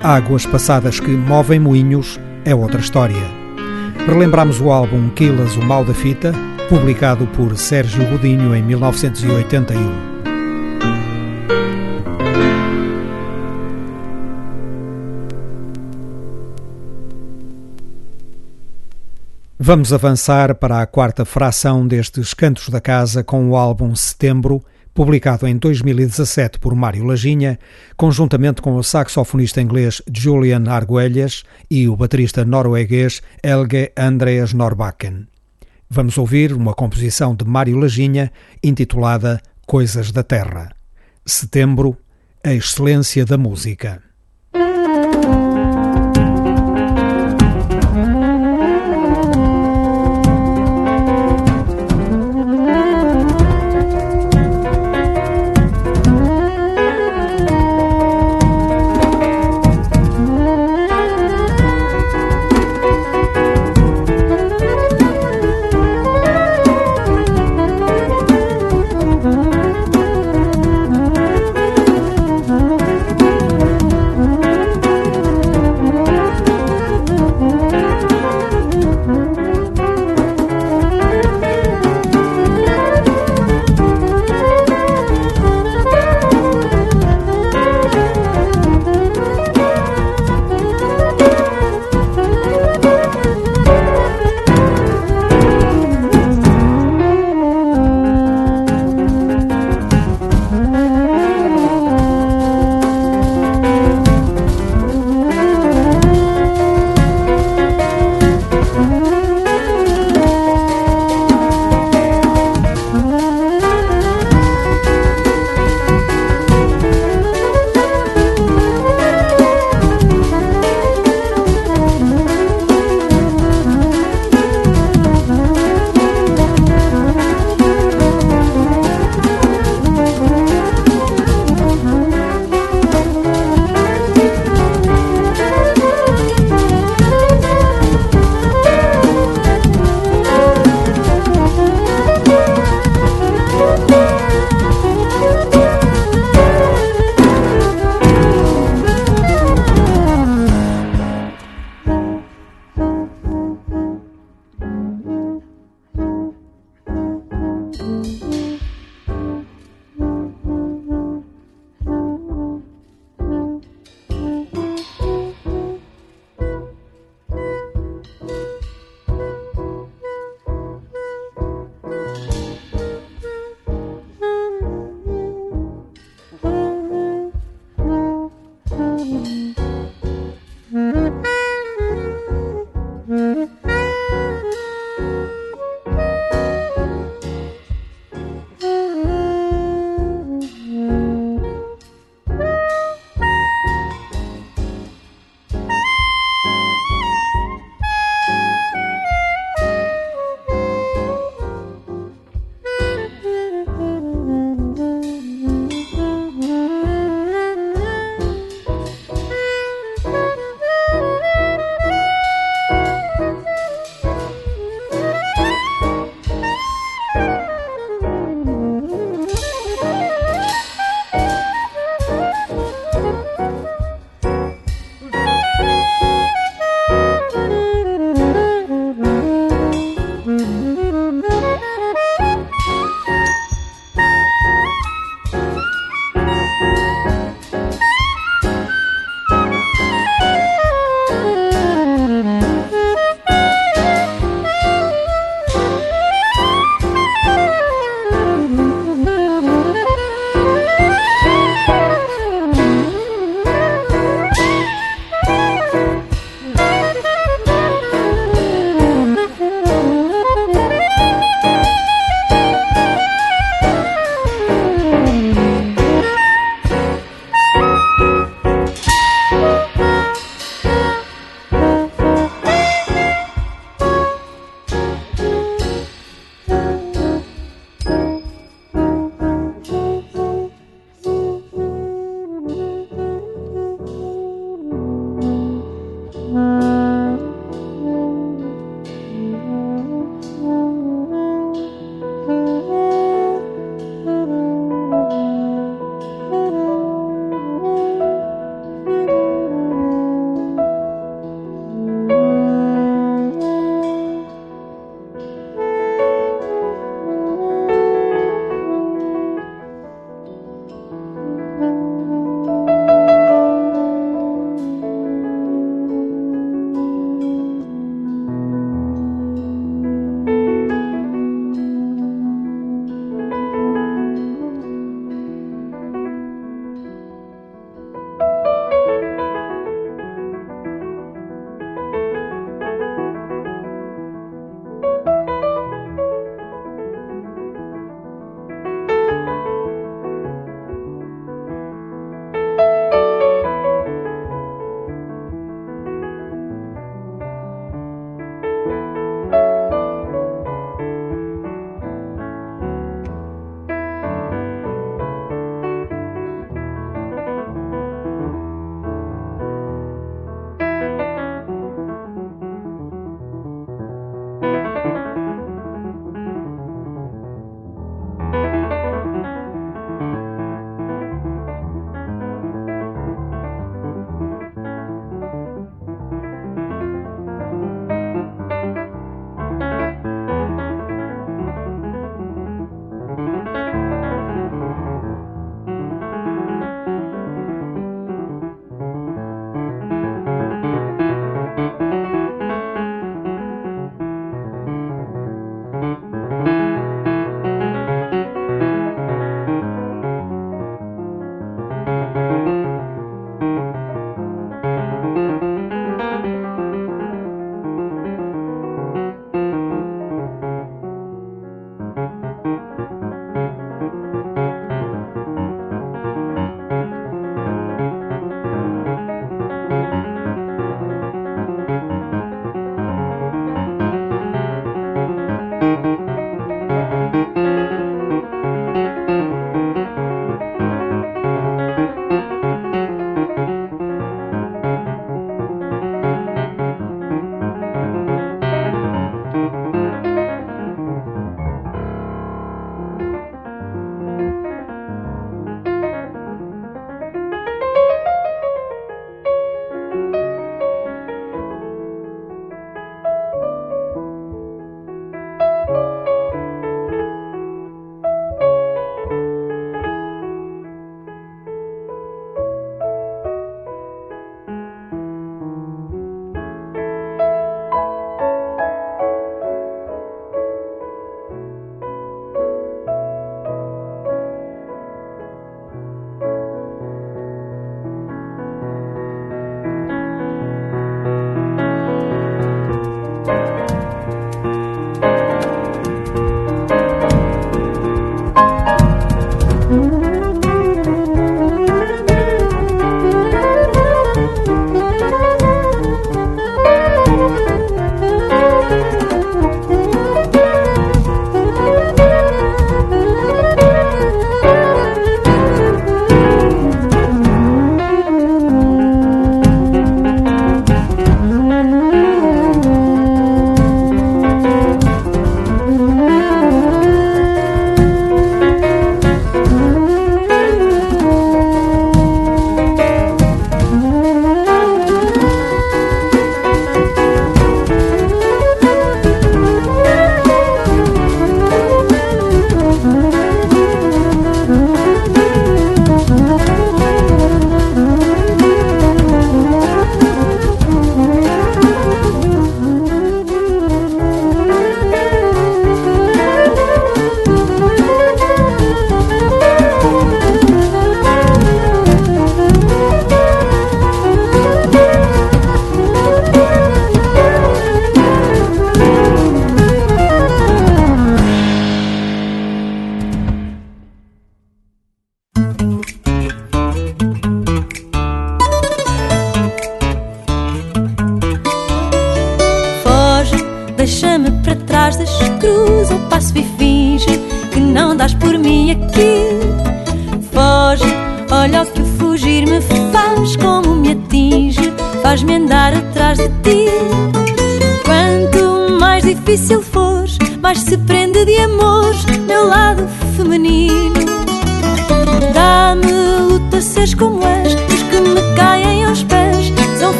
Águas 0.00 0.44
passadas 0.44 0.98
que 0.98 1.12
movem 1.12 1.60
moinhos 1.60 2.18
é 2.44 2.52
outra 2.52 2.80
história. 2.80 3.22
Relembramos 4.04 4.60
o 4.60 4.72
álbum 4.72 5.08
Quilas, 5.10 5.54
o 5.54 5.62
Mal 5.62 5.84
da 5.84 5.94
Fita, 5.94 6.32
publicado 6.68 7.24
por 7.28 7.56
Sérgio 7.56 8.04
Godinho 8.04 8.52
em 8.52 8.64
1981. 8.64 10.10
Vamos 19.56 19.92
avançar 19.92 20.56
para 20.56 20.82
a 20.82 20.86
quarta 20.86 21.24
fração 21.24 21.86
destes 21.86 22.34
Cantos 22.34 22.70
da 22.70 22.80
Casa 22.80 23.22
com 23.22 23.48
o 23.48 23.56
álbum 23.56 23.94
Setembro, 23.94 24.60
publicado 24.94 25.46
em 25.46 25.56
2017 25.56 26.58
por 26.58 26.74
Mário 26.74 27.04
Laginha, 27.04 27.58
conjuntamente 27.96 28.60
com 28.60 28.76
o 28.76 28.82
saxofonista 28.82 29.60
inglês 29.60 30.02
Julian 30.12 30.64
Arguelhas 30.68 31.44
e 31.70 31.88
o 31.88 31.96
baterista 31.96 32.44
norueguês 32.44 33.22
Helge 33.42 33.92
Andreas 33.96 34.52
Norbakken. 34.52 35.26
Vamos 35.88 36.18
ouvir 36.18 36.52
uma 36.52 36.74
composição 36.74 37.34
de 37.34 37.44
Mário 37.44 37.78
Laginha 37.78 38.32
intitulada 38.62 39.40
Coisas 39.66 40.12
da 40.12 40.22
Terra. 40.22 40.70
Setembro, 41.24 41.96
a 42.44 42.52
excelência 42.52 43.24
da 43.24 43.36
música. 43.36 44.09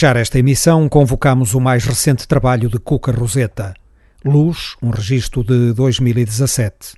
Fechar 0.00 0.16
esta 0.16 0.38
emissão, 0.38 0.88
convocamos 0.88 1.52
o 1.52 1.60
mais 1.60 1.84
recente 1.84 2.26
trabalho 2.26 2.70
de 2.70 2.78
Cuca 2.78 3.12
Roseta, 3.12 3.74
Luz, 4.24 4.74
um 4.80 4.88
registro 4.88 5.44
de 5.44 5.74
2017. 5.74 6.94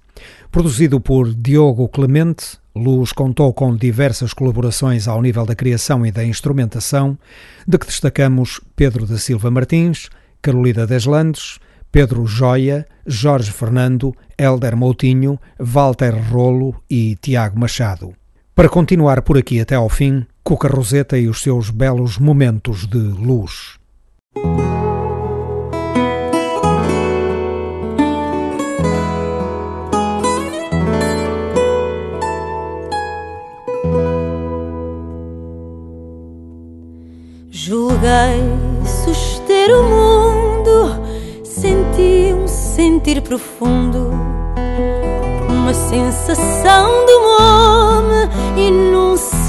Produzido 0.53 1.01
por 1.01 1.35
Diogo 1.35 1.89
Clemente, 1.89 2.59
Luz 2.77 3.11
contou 3.11 3.53
com 3.53 3.75
diversas 3.75 4.33
colaborações 4.33 5.09
ao 5.09 5.21
nível 5.21 5.45
da 5.45 5.57
criação 5.57 6.07
e 6.07 6.13
da 6.13 6.25
instrumentação, 6.25 7.19
de 7.67 7.77
que 7.77 7.87
destacamos 7.87 8.61
Pedro 8.77 9.05
da 9.05 9.19
Silva 9.19 9.51
Martins, 9.51 10.09
Carolina 10.41 10.87
Deslandes, 10.87 11.59
Pedro 11.91 12.25
Joia, 12.25 12.87
Jorge 13.05 13.51
Fernando, 13.51 14.15
Helder 14.39 14.77
Moutinho, 14.77 15.41
Walter 15.59 16.15
Rolo 16.31 16.81
e 16.89 17.17
Tiago 17.21 17.59
Machado. 17.59 18.15
Para 18.55 18.69
continuar 18.69 19.23
por 19.23 19.37
aqui 19.37 19.61
até 19.61 19.75
ao 19.75 19.89
fim, 19.89 20.25
Cuca 20.45 20.67
Roseta 20.67 21.17
e 21.17 21.29
os 21.29 21.41
seus 21.41 21.71
belos 21.71 22.19
momentos 22.19 22.85
de 22.87 22.99
luz. 22.99 23.79
Julguei 37.49 38.43
suster 38.85 39.71
o 39.71 39.85
mundo, 39.85 41.45
senti 41.45 42.35
um 42.35 42.49
sentir 42.49 43.23
profundo, 43.23 44.11
uma 45.49 45.73
sensação 45.73 47.07
de 47.07 47.13
homem 47.13 48.29
e 48.57 48.71
num 48.71 48.92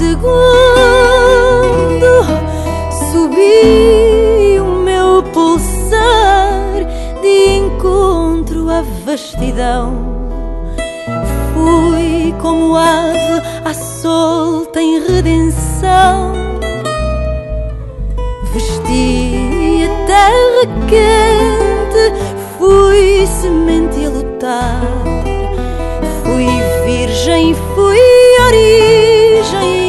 segundo 0.04 0.26
subi 3.10 4.60
o 4.60 4.64
meu 4.84 5.22
pulsar 5.32 6.84
de 7.22 7.56
encontro 7.56 8.68
à 8.68 8.82
vastidão. 9.06 10.12
Fui 11.54 12.34
como 12.42 12.76
ave 12.76 13.40
à 13.64 13.72
solta 13.72 14.82
em 14.82 15.00
redenção 15.00 16.34
Vesti 18.52 19.84
a 19.84 19.88
terra 20.06 20.64
quente, 20.88 22.04
fui 22.58 23.26
semente 23.26 24.04
a 24.04 24.10
lutar. 24.10 24.80
Fui 26.22 26.46
virgem, 26.84 27.54
fui 27.74 27.98
origem 28.46 29.83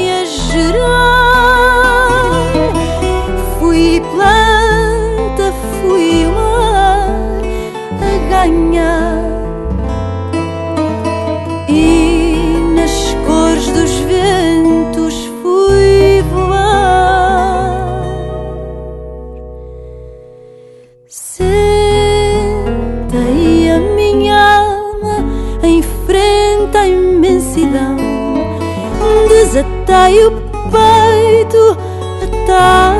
a 8.46 8.48
ganhar. 8.48 9.24
E 11.68 12.38
nas 12.76 13.16
cores 13.26 13.68
dos 13.72 13.92
ventos 14.02 15.26
fui 15.42 16.22
voar. 16.32 18.04
Sentei 21.08 21.50
a 23.72 23.80
minha 23.96 24.58
alma 24.60 25.26
em 25.64 25.82
frente 25.82 26.78
à 26.78 26.88
imensidão. 26.88 27.98
Desatei 29.28 30.26
o 30.26 30.32
peito 30.72 31.78
atado 32.24 32.95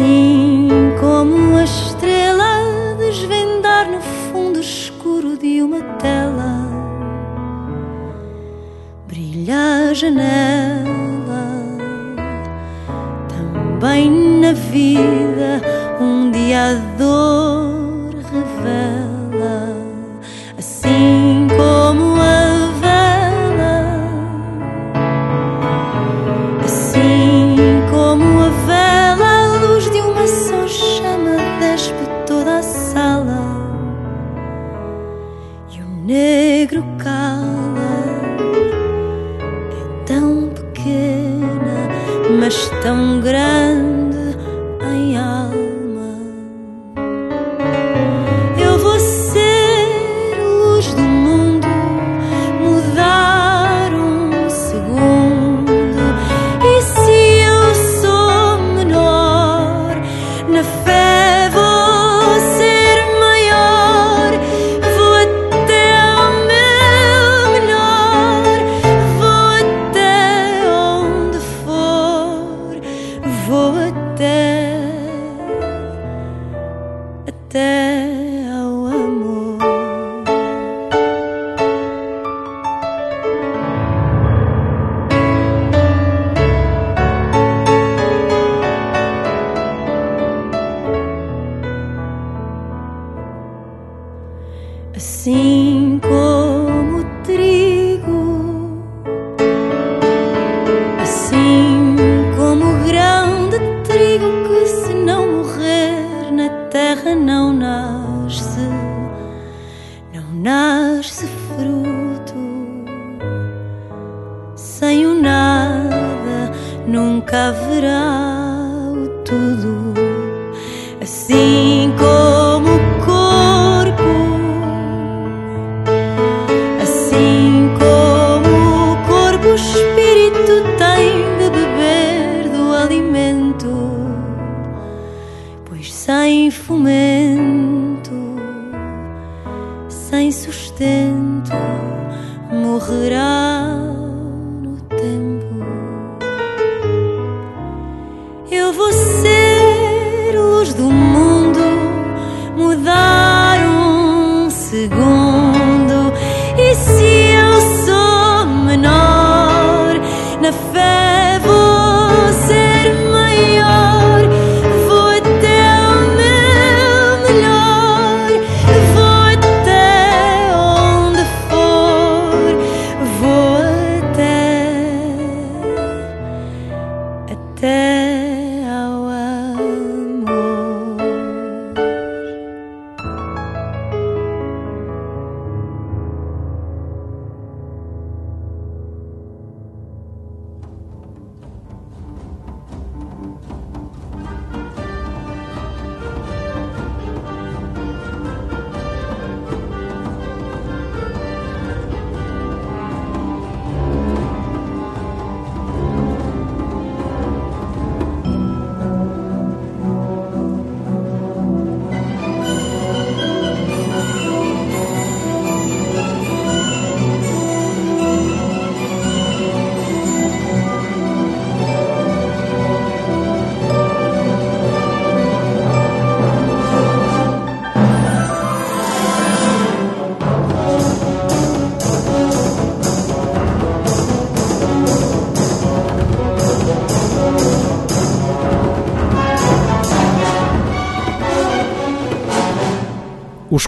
assim 0.00 0.29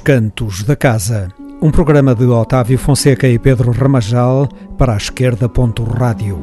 Cantos 0.05 0.65
da 0.65 0.75
Casa, 0.75 1.29
um 1.61 1.71
programa 1.71 2.13
de 2.13 2.25
Otávio 2.25 2.77
Fonseca 2.77 3.29
e 3.29 3.39
Pedro 3.39 3.71
Ramajal 3.71 4.49
para 4.77 4.95
a 4.95 4.97
esquerda. 4.97 5.49
Rádio. 5.97 6.41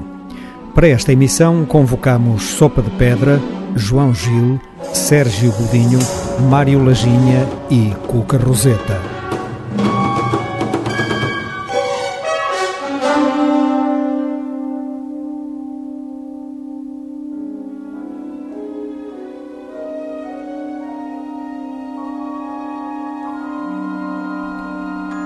Para 0.74 0.88
esta 0.88 1.12
emissão 1.12 1.66
convocamos 1.66 2.44
Sopa 2.44 2.82
de 2.82 2.90
Pedra, 2.92 3.38
João 3.76 4.14
Gil, 4.14 4.62
Sérgio 4.94 5.52
Godinho, 5.52 6.00
Mário 6.50 6.82
Laginha 6.82 7.46
e 7.70 7.94
Cuca 8.08 8.38
Roseta. 8.38 8.99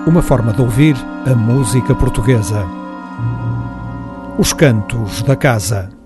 Uma 0.05 0.21
forma 0.21 0.51
de 0.51 0.61
ouvir 0.61 0.95
a 1.25 1.33
música 1.33 1.95
portuguesa. 1.95 2.65
Os 4.37 4.51
Cantos 4.51 5.21
da 5.21 5.35
Casa. 5.35 6.02